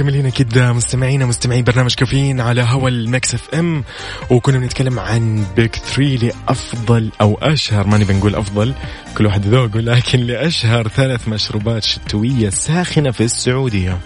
ومكملين 0.00 0.26
أكيد 0.26 0.58
مستمعينا 0.58 1.26
مستمعين 1.26 1.64
برنامج 1.64 1.94
كافيين 1.94 2.40
على 2.40 2.62
هوا 2.62 2.88
ال 2.88 3.34
Mix 3.34 3.54
FM. 3.54 3.84
وكنا 4.30 4.58
بنتكلم 4.58 4.98
عن 4.98 5.44
Big 5.56 5.76
3 5.76 6.02
لأفضل 6.02 7.10
أو 7.20 7.38
أشهر 7.42 7.86
ماني 7.86 8.04
بنقول 8.04 8.34
أفضل 8.34 8.74
كل 9.18 9.26
واحد 9.26 9.46
ذوقه 9.46 9.80
لكن 9.80 10.18
لأشهر 10.18 10.88
ثلاث 10.88 11.28
مشروبات 11.28 11.84
شتوية 11.84 12.50
ساخنة 12.50 13.10
في 13.10 13.24
السعودية. 13.24 13.98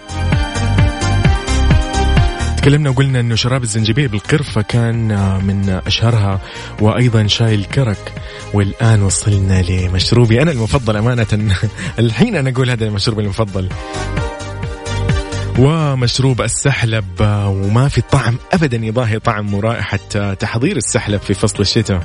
تكلمنا 2.57 2.89
وقلنا 2.89 3.19
إنه 3.19 3.35
شراب 3.35 3.63
الزنجبيل 3.63 4.07
بالقرفة 4.07 4.61
كان 4.61 5.07
من 5.45 5.69
أشهرها 5.69 6.41
وأيضا 6.81 7.27
شاي 7.27 7.55
الكرك. 7.55 8.13
والآن 8.53 9.03
وصلنا 9.03 9.61
لمشروبي 9.61 10.41
أنا 10.41 10.51
المفضل 10.51 10.97
أمانة. 10.97 11.55
الحين 11.99 12.35
أنا 12.35 12.49
أقول 12.49 12.69
هذا 12.69 12.89
مشروبي 12.89 13.21
المفضل. 13.21 13.69
ومشروب 15.59 16.41
السحلب 16.41 17.21
وما 17.47 17.87
في 17.87 18.01
طعم 18.01 18.37
ابدا 18.53 18.77
يضاهي 18.77 19.19
طعم 19.19 19.53
ورائحه 19.53 20.33
تحضير 20.33 20.77
السحلب 20.77 21.21
في 21.21 21.33
فصل 21.33 21.59
الشتاء. 21.59 22.03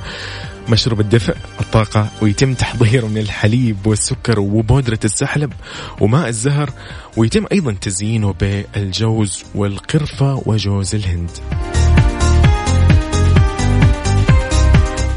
مشروب 0.69 0.99
الدفء 0.99 1.35
الطاقة 1.59 2.09
ويتم 2.21 2.53
تحضيره 2.53 3.05
من 3.05 3.17
الحليب 3.17 3.87
والسكر 3.87 4.39
وبودرة 4.39 4.99
السحلب 5.05 5.53
وماء 6.01 6.27
الزهر 6.27 6.69
ويتم 7.17 7.45
أيضا 7.51 7.73
تزيينه 7.73 8.33
بالجوز 8.33 9.43
والقرفة 9.55 10.43
وجوز 10.45 10.95
الهند. 10.95 11.31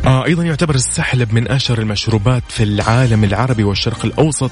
آه 0.07 0.25
أيضا 0.25 0.45
يعتبر 0.45 0.75
السحلب 0.75 1.35
من 1.35 1.51
أشهر 1.51 1.79
المشروبات 1.79 2.43
في 2.49 2.63
العالم 2.63 3.25
العربي 3.25 3.65
والشرق 3.65 4.05
الأوسط 4.05 4.51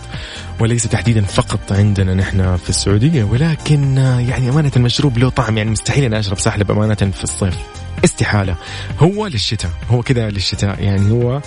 وليس 0.61 0.83
تحديدا 0.83 1.21
فقط 1.21 1.73
عندنا 1.73 2.15
نحن 2.15 2.57
في 2.57 2.71
السعودية 2.71 3.25
ولكن 3.25 3.99
آه 3.99 4.21
يعني 4.21 4.49
أمانة 4.51 4.73
المشروب 4.77 5.19
له 5.19 5.29
طعم 5.29 5.59
يعني 5.59 5.71
مستحيل 5.71 6.05
أن 6.05 6.15
أشرب 6.15 6.39
سحلب 6.39 6.71
أمانة 6.71 6.95
في 6.95 7.25
الصيف. 7.25 7.57
استحالة. 8.05 8.57
هو 8.99 9.27
للشتاء 9.27 9.71
هو 9.91 10.03
كذا 10.03 10.31
للشتاء 10.31 10.83
يعني 10.83 11.11
هو 11.13 11.41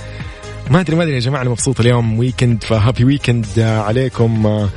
ما 0.70 0.80
أدري 0.80 0.96
ما 0.96 1.04
أدري 1.04 1.16
يا 1.16 1.20
جماعة 1.20 1.42
أنا 1.42 1.50
مبسوط 1.50 1.80
اليوم 1.80 2.20
weekend 2.20 2.64
ف 2.64 2.71
happy 2.71 3.06
weekend 3.06 3.60
عليكم 3.60 4.68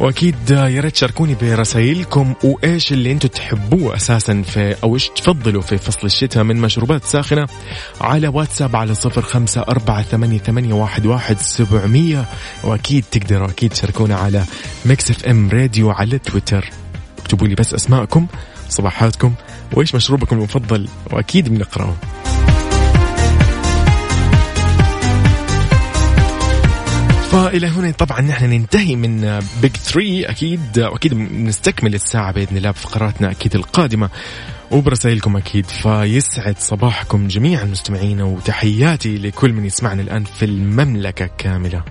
وأكيد 0.00 0.50
يا 0.50 0.80
ريت 0.80 0.94
تشاركوني 0.94 1.34
برسائلكم 1.34 2.34
وإيش 2.44 2.92
اللي 2.92 3.12
أنتم 3.12 3.28
تحبوه 3.28 3.96
أساسا 3.96 4.42
في 4.42 4.76
أو 4.82 4.94
إيش 4.94 5.08
تفضلوا 5.08 5.62
في 5.62 5.78
فصل 5.78 6.06
الشتاء 6.06 6.44
من 6.44 6.56
مشروبات 6.56 7.04
ساخنة 7.04 7.46
على 8.00 8.28
واتساب 8.28 8.76
على 8.76 8.94
صفر 8.94 9.22
خمسة 9.22 9.60
أربعة 9.60 10.02
ثمانية, 10.02 10.38
ثمانية 10.38 10.74
واحد, 10.74 11.06
واحد 11.06 11.38
سبعمية. 11.38 12.24
وأكيد 12.64 13.04
تقدروا 13.10 13.48
أكيد 13.48 13.70
تشاركونا 13.70 14.16
على 14.16 14.44
Mix 14.84 15.10
FM 15.10 15.50
Radio 15.50 15.90
على 15.90 16.18
تويتر. 16.18 16.70
اكتبوا 17.18 17.48
لي 17.48 17.54
بس 17.54 17.74
أسماءكم 17.74 18.26
صباحاتكم 18.68 19.32
وإيش 19.72 19.94
مشروبكم 19.94 20.36
المفضل؟ 20.36 20.88
وأكيد 21.12 21.48
بنقرأه. 21.48 21.94
فإلى 27.30 27.66
هنا 27.66 27.90
طبعا 27.90 28.20
نحن 28.20 28.44
ننتهي 28.44 28.96
من 28.96 29.40
Big 29.62 29.76
3 29.76 30.30
أكيد 30.30 30.78
وأكيد 30.78 31.14
نستكمل 31.14 31.94
الساعة 31.94 32.32
بإذن 32.32 32.56
الله 32.56 32.70
بفقراتنا 32.70 33.30
أكيد 33.30 33.54
القادمة. 33.54 34.10
وبرسائلكم 34.70 35.36
أكيد 35.36 35.66
فيسعد 35.66 36.58
صباحكم 36.58 37.28
جميعا 37.28 37.64
مستمعينا 37.64 38.24
وتحياتي 38.24 39.18
لكل 39.18 39.52
من 39.52 39.64
يسمعنا 39.64 40.02
الآن 40.02 40.24
في 40.24 40.44
المملكة 40.44 41.30
كاملة. 41.38 41.84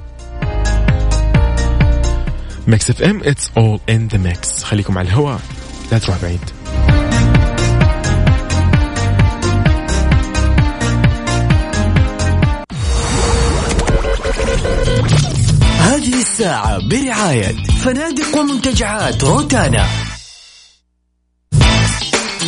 Mix 2.68 2.90
FM 2.90 3.22
It's 3.24 3.52
all 3.58 3.80
in 3.90 4.08
the 4.08 4.18
mix 4.18 4.64
خليكم 4.64 4.98
على 4.98 5.08
الهواء 5.08 5.40
لا 5.92 5.98
تروح 5.98 6.22
بعيد. 6.22 6.59
هذه 16.00 16.22
الساعة 16.22 16.78
برعاية 16.88 17.56
فنادق 17.84 18.38
ومنتجعات 18.38 19.24
روتانا. 19.24 19.88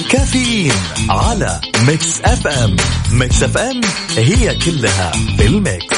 كافيين 0.09 0.73
على 1.09 1.61
Mix 1.87 2.21
FM. 2.21 2.75
Mix 3.11 3.43
FM 3.43 3.81
هي 4.17 4.55
كلها 4.55 5.11
في 5.11 5.45
ال 5.45 5.55
mix. 5.55 5.97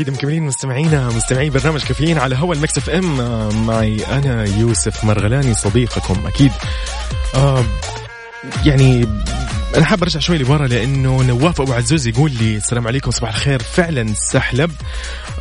واكيد 0.00 0.14
مكملين 0.14 0.42
مستمعينا 0.42 1.08
مستمعي 1.08 1.50
برنامج 1.50 1.82
كافيين 1.82 2.18
على 2.18 2.36
هوا 2.36 2.54
ال 2.54 2.78
Mix 2.78 2.90
FM. 2.90 3.66
معي 3.66 4.04
أنا 4.04 4.44
يوسف 4.44 5.04
مرغلاني 5.04 5.54
صديقكم 5.54 6.26
أكيد. 6.26 6.52
آه 7.34 7.64
يعني 8.64 9.08
أنا 9.76 9.84
حاب 9.84 10.02
أرجع 10.02 10.20
شوي 10.20 10.38
لورا 10.38 10.66
لأنه 10.66 11.22
نواف 11.22 11.60
أبو 11.60 11.72
عزوز 11.72 12.06
يقول 12.06 12.32
لي 12.32 12.56
السلام 12.56 12.86
عليكم 12.86 13.10
صباح 13.10 13.34
الخير. 13.34 13.62
فعلا 13.62 14.02
السحلب 14.02 14.72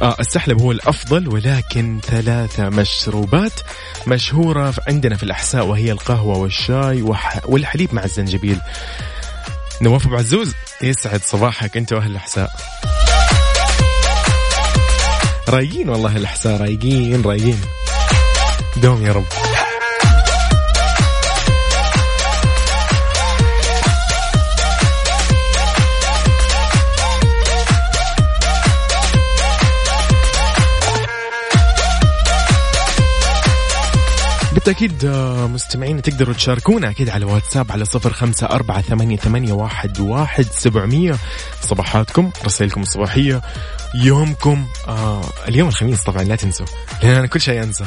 آه 0.01 0.15
السحلب 0.19 0.61
هو 0.61 0.71
الأفضل 0.71 1.27
ولكن 1.27 1.99
ثلاثة 2.03 2.69
مشروبات 2.69 3.59
مشهورة 4.07 4.73
عندنا 4.87 5.15
في 5.15 5.23
الأحساء 5.23 5.65
وهي 5.65 5.91
القهوة 5.91 6.37
والشاي 6.37 7.01
والحليب 7.45 7.93
مع 7.93 8.03
الزنجبيل. 8.03 8.59
نواف 9.81 10.05
أبو 10.05 10.15
عزوز 10.15 10.53
يسعد 10.81 11.21
صباحك 11.23 11.77
أنت 11.77 11.93
وأهل 11.93 12.11
الأحساء. 12.11 12.51
رايقين 15.49 15.89
والله 15.89 16.17
الأحساء 16.17 16.61
رايقين 16.61 17.21
رايقين. 17.21 17.61
دوم 18.77 19.05
يا 19.05 19.11
رب. 19.11 19.25
أكيد 34.69 35.05
آه، 35.05 35.47
مستمعين 35.47 36.01
تقدروا 36.01 36.33
تشاركونا 36.33 36.89
أكيد 36.89 37.09
على 37.09 37.25
واتساب 37.25 37.71
على 37.71 37.85
صفر 37.85 38.13
خمسة 38.13 38.47
أربعة 38.47 38.81
ثمانية, 38.81 39.17
ثمانية 39.17 39.53
واحد, 39.53 39.99
واحد 39.99 40.45
سبعمية. 40.51 41.15
صباحاتكم 41.61 42.31
رسائلكم 42.45 42.81
الصباحية. 42.81 43.41
يومكم. 43.95 44.67
آه 44.87 45.21
اليوم 45.47 45.67
الخميس 45.69 46.03
طبعا 46.03 46.23
لا 46.23 46.35
تنسوا. 46.35 46.65
لأن 47.03 47.15
أنا 47.15 47.27
كل 47.27 47.41
شيء 47.41 47.63
أنسى. 47.63 47.85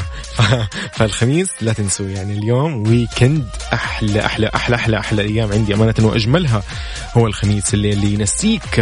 فالخميس 0.93 1.49
لا 1.61 1.73
تنسوا. 1.73 2.09
يعني 2.09 2.39
اليوم 2.39 2.89
ويكند 2.89 3.49
أحلى 3.73 4.25
أحلى 4.27 4.51
أحلى 4.55 4.77
أحلى 4.77 4.99
أحلى 4.99 5.23
أيام 5.23 5.53
عندي 5.53 5.75
أمانة 5.75 5.95
وأجملها 6.01 6.63
هو 7.17 7.27
الخميس 7.27 7.75
اللي 7.75 7.93
اللي 7.93 8.15
ينسيك 8.15 8.81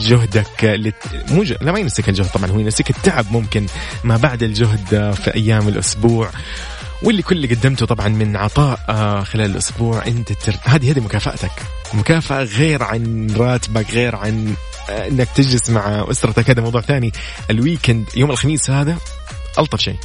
جهدك 0.00 0.64
لت... 0.64 0.94
مو 1.30 1.44
ج... 1.44 1.54
لا 1.60 1.72
ما 1.72 1.78
ينسيك 1.78 2.08
الجهد 2.08 2.30
طبعا 2.30 2.50
هو 2.50 2.58
ينسيك 2.58 2.90
التعب 2.90 3.26
ممكن 3.32 3.66
ما 4.04 4.16
بعد 4.16 4.42
الجهد 4.42 4.94
آه، 4.94 5.10
في 5.10 5.34
أيام 5.34 5.68
الأسبوع. 5.68 6.30
واللي 7.02 7.22
كل 7.22 7.36
اللي 7.36 7.54
قدمته 7.54 7.86
طبعا 7.86 8.08
من 8.08 8.36
عطاء 8.36 8.78
آه 8.88 9.22
خلال 9.22 9.50
الأسبوع 9.50 10.06
أنت 10.06 10.32
تر... 10.32 10.54
هذه 10.64 10.92
هذه 10.92 11.00
مكافأتك. 11.00 11.52
مكافأة 11.94 12.42
غير 12.42 12.82
عن 12.82 13.30
راتبك 13.36 13.90
غير 13.90 14.16
عن 14.16 14.54
إنك 14.88 15.28
تجلس 15.34 15.70
مع 15.70 16.06
اسرتك 16.10 16.50
هذا 16.50 16.62
موضوع 16.62 16.80
ثاني 16.80 17.12
الويكند 17.50 18.08
يوم 18.16 18.30
الخميس 18.30 18.70
هذا 18.70 18.96
ألطف 19.58 19.80
شيء. 19.80 19.96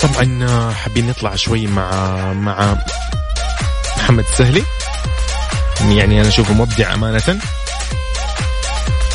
طبعا 0.00 0.72
حابين 0.72 1.06
نطلع 1.06 1.34
شوي 1.34 1.66
مع 1.66 2.16
مع 2.32 2.76
محمد 3.96 4.24
السهلي. 4.24 4.62
يعني 5.80 6.20
أنا 6.20 6.28
أشوفه 6.28 6.54
مبدع 6.54 6.94
أمانة. 6.94 7.40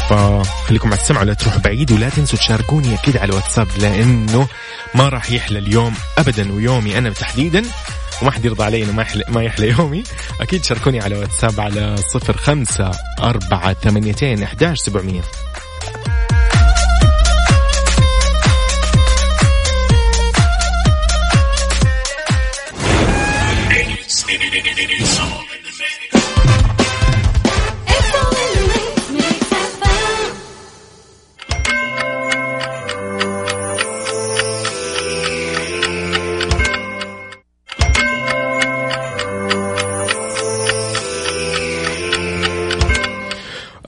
فخليكم 0.09 0.87
على 0.87 1.01
السمع 1.01 1.23
لا 1.23 1.33
تروحوا 1.33 1.61
بعيد 1.61 1.91
ولا 1.91 2.09
تنسوا 2.09 2.39
تشاركوني 2.39 2.93
أكيد 2.93 3.17
على 3.17 3.29
الواتساب 3.29 3.67
لأنه 3.77 4.47
ما 4.95 5.09
راح 5.09 5.31
يحلى 5.31 5.59
اليوم 5.59 5.93
ابدا 6.17 6.51
ويومي 6.53 6.97
أنا 6.97 7.09
تحديدا 7.09 7.63
وما 8.21 8.31
حد 8.31 8.45
يرضى 8.45 8.63
علي 8.63 8.83
إنه 8.83 8.91
ما 8.91 9.01
يحلى 9.01 9.23
ما 9.27 9.43
يحلى 9.43 9.69
يومي. 9.69 10.03
أكيد 10.41 10.63
شاركوني 10.63 11.01
على 11.01 11.17
واتساب 11.17 11.59
على 11.59 11.95
05 12.37 12.91
4 13.19 13.73
8 13.73 14.43
11 14.43 14.75
700 14.75 15.21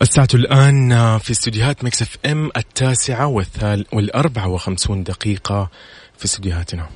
الساعة 0.05 0.27
الآن 0.33 1.17
في 1.17 1.31
استديوهات 1.31 1.83
Mix 1.83 2.01
FM 2.01 2.51
التاسعة 2.57 3.27
والثال 3.27 3.85
والأربعة 3.93 4.47
وخمسون 4.47 5.03
دقيقة 5.03 5.69
في 6.17 6.25
استديوهاتنا. 6.25 6.89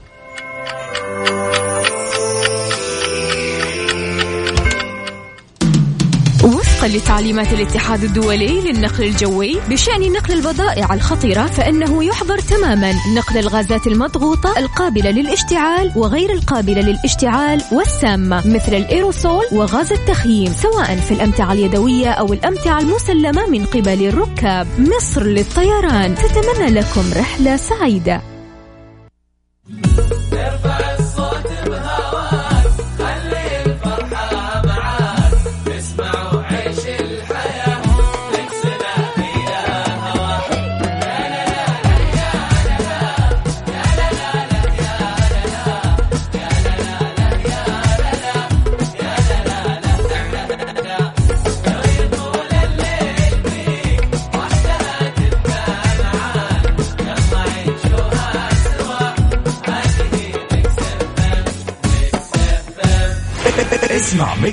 لتعليمات 6.89 7.53
الاتحاد 7.53 8.03
الدولي 8.03 8.61
للنقل 8.61 9.03
الجوي 9.03 9.59
بشأن 9.69 10.11
نقل 10.11 10.33
البضائع 10.33 10.93
الخطرة 10.93 11.45
فإنه 11.45 12.03
يحظر 12.03 12.39
تماما 12.39 12.93
نقل 13.15 13.37
الغازات 13.37 13.87
المضغوطة 13.87 14.59
القابلة 14.59 15.11
للاشتعال 15.11 15.91
وغير 15.95 16.33
القابلة 16.33 16.81
للاشتعال 16.81 17.61
والسامة 17.71 18.47
مثل 18.47 18.73
الإيروسول 18.73 19.43
وغاز 19.51 19.93
التخييم 19.93 20.53
سواء 20.53 20.95
في 20.95 21.11
الأمتعة 21.11 21.53
اليدوية 21.53 22.09
أو 22.09 22.33
الأمتعة 22.33 22.79
المسلمة 22.79 23.45
من 23.47 23.65
قبل 23.65 24.07
الركاب. 24.07 24.67
مصر 24.79 25.23
للطيران 25.23 26.15
تتمنى 26.15 26.71
لكم 26.71 27.13
رحلة 27.15 27.55
سعيدة. 27.57 28.38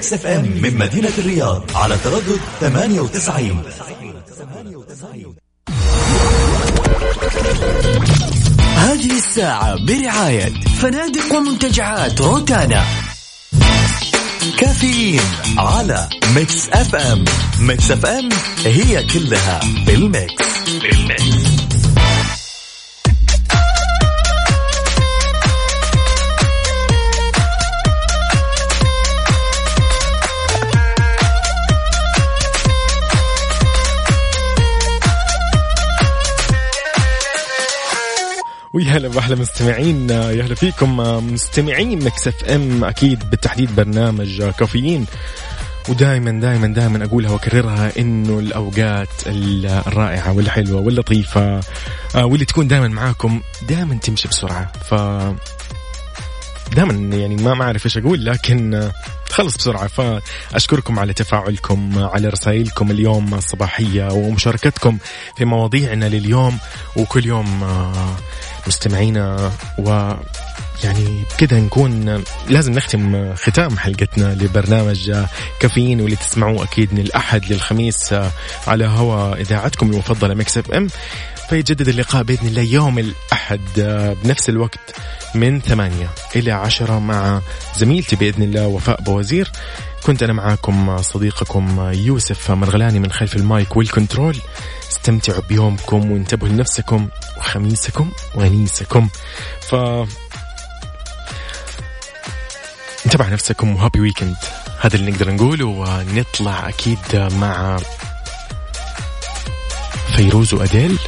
Mix 0.07 0.15
FM 0.15 0.45
من 0.63 0.79
مدينة 0.79 1.13
الرياض 1.19 1.63
على 1.75 1.97
تردد 2.05 2.41
98 2.61 3.63
هذه 8.77 9.17
الساعة 9.17 9.87
برعاية 9.87 10.53
فنادق 10.81 11.35
ومنتجعات 11.37 12.21
روتانا. 12.21 12.85
كافيين 14.59 15.21
على 15.59 16.09
Mix 16.35 16.69
FM. 16.69 17.25
Mix 17.61 17.91
FM 17.91 18.29
هي 18.65 19.05
كلها 19.05 19.61
بال 19.87 20.06
mix. 20.06 20.45
بال 20.83 21.04
mix. 21.04 21.46
ويا 38.77 38.91
هلا 38.91 39.09
باحلى 39.09 39.37
مستمعين 39.37 40.11
يا 40.11 40.45
هلا 40.45 40.55
فيكم 40.55 40.97
مستمعين 41.33 42.05
Mix 42.05 42.29
FM. 42.29 42.85
أكيد 42.85 43.31
بالتحديد 43.31 43.77
برنامج 43.77 44.43
كافيين. 44.43 45.07
ودائما 45.89 46.41
دائما 46.41 46.67
دائما 46.67 47.05
أقولها 47.05 47.31
وأكررها 47.31 47.93
إنه 47.99 48.39
الأوقات 48.39 49.09
الرائعة 49.27 50.33
والحلوة 50.33 50.81
واللطيفة 50.81 51.61
آه، 52.15 52.25
واللي 52.25 52.45
تكون 52.45 52.69
دائما 52.69 52.89
معاكم 52.89 53.41
دائما 53.69 53.95
تمشي 53.95 54.29
بسرعة. 54.29 54.73
ف 54.73 54.95
دائما 56.75 57.17
يعني 57.17 57.37
ما 57.37 57.63
اعرف 57.63 57.85
إيش 57.85 57.99
أقول 57.99 58.25
لكن 58.25 58.91
تخلص 59.29 59.57
بسرعة. 59.57 59.87
فأشكركم 59.87 60.99
على 60.99 61.13
تفاعلكم 61.13 61.93
على 61.99 62.29
رسائلكم 62.29 62.91
اليوم 62.91 63.35
الصباحية 63.35 64.13
ومشاركتكم 64.13 64.99
في 65.37 65.45
مواضيعنا 65.45 66.05
لليوم. 66.05 66.59
وكل 66.97 67.27
يوم 67.27 67.65
آه، 67.65 68.17
مستمعينا 68.67 69.53
و 69.79 70.13
يعني 70.85 71.25
بكذا 71.35 71.61
نكون 71.61 72.25
لازم 72.49 72.73
نختم 72.73 73.35
ختام 73.35 73.79
حلقتنا 73.79 74.35
لبرنامج 74.35 75.13
كافيين 75.61 76.01
واللي 76.01 76.17
تسمعوه 76.17 76.65
أكيد 76.65 76.95
من 76.95 77.01
الأحد 77.01 77.53
للخميس 77.53 78.15
على 78.67 78.87
هوا 78.87 79.35
إذاعتكم 79.35 79.91
المفضلة 79.91 80.35
مكس 80.35 80.59
إف 80.59 80.73
إم. 80.73 80.89
فيجدد 81.49 81.89
اللقاء 81.89 82.23
بإذن 82.23 82.47
الله 82.47 82.63
يوم 82.63 82.99
الأحد 82.99 83.61
بنفس 84.25 84.49
الوقت 84.49 84.95
من 85.35 85.61
ثمانية 85.61 86.11
إلى 86.37 86.53
عشرة 86.53 86.99
مع 86.99 87.41
زميلتي 87.77 88.17
بإذن 88.17 88.43
الله 88.43 88.67
وفاء 88.67 89.01
بوزير. 89.01 89.51
كنت 90.07 90.23
أنا 90.23 90.33
معاكم 90.33 91.03
صديقكم 91.03 91.91
يوسف 91.95 92.51
مرغلاني 92.51 92.99
من 92.99 93.13
خلف 93.13 93.37
ال 93.37 93.45
mike 93.45 93.77
وال 93.77 93.89
control. 93.89 94.37
استمتعوا 94.91 95.43
بيومكم 95.49 96.11
وانتبهوا 96.11 96.49
لنفسكم 96.49 97.09
وخميسكم 97.39 98.11
وانيسكم 98.35 99.09
ف 99.61 99.75
انتبه 103.07 103.29
نفسكم 103.29 103.77
و 103.77 103.81
happy 103.81 104.01
weekend. 104.01 104.37
هذا 104.81 104.97
اللي 104.97 105.11
نقدر 105.11 105.31
نقوله 105.31 105.65
ونطلع 105.65 106.69
أكيد 106.69 106.99
مع 107.15 107.77
فيروز 110.17 110.55
وأديل. 110.55 110.99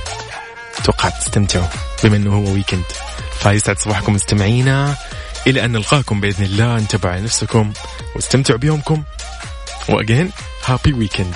توقعت 0.84 1.22
تستمتعوا 1.22 1.66
بما 2.04 2.16
أنه 2.16 2.36
هو 2.36 2.52
weekend. 2.52 2.84
فيسعد 3.40 3.78
صباحكم 3.78 4.12
مستمعينا. 4.12 4.96
إلى 5.48 5.64
أن 5.64 5.72
نلقاكم 5.72 6.20
بإذن 6.20 6.44
الله. 6.44 6.78
انتبهوا 6.78 7.12
على 7.12 7.22
نفسكم 7.22 7.72
واستمتعوا 8.14 8.58
بيومكم. 8.58 9.02
وأجين 9.88 10.30
هابي 10.64 10.92
ويكند 10.92 11.34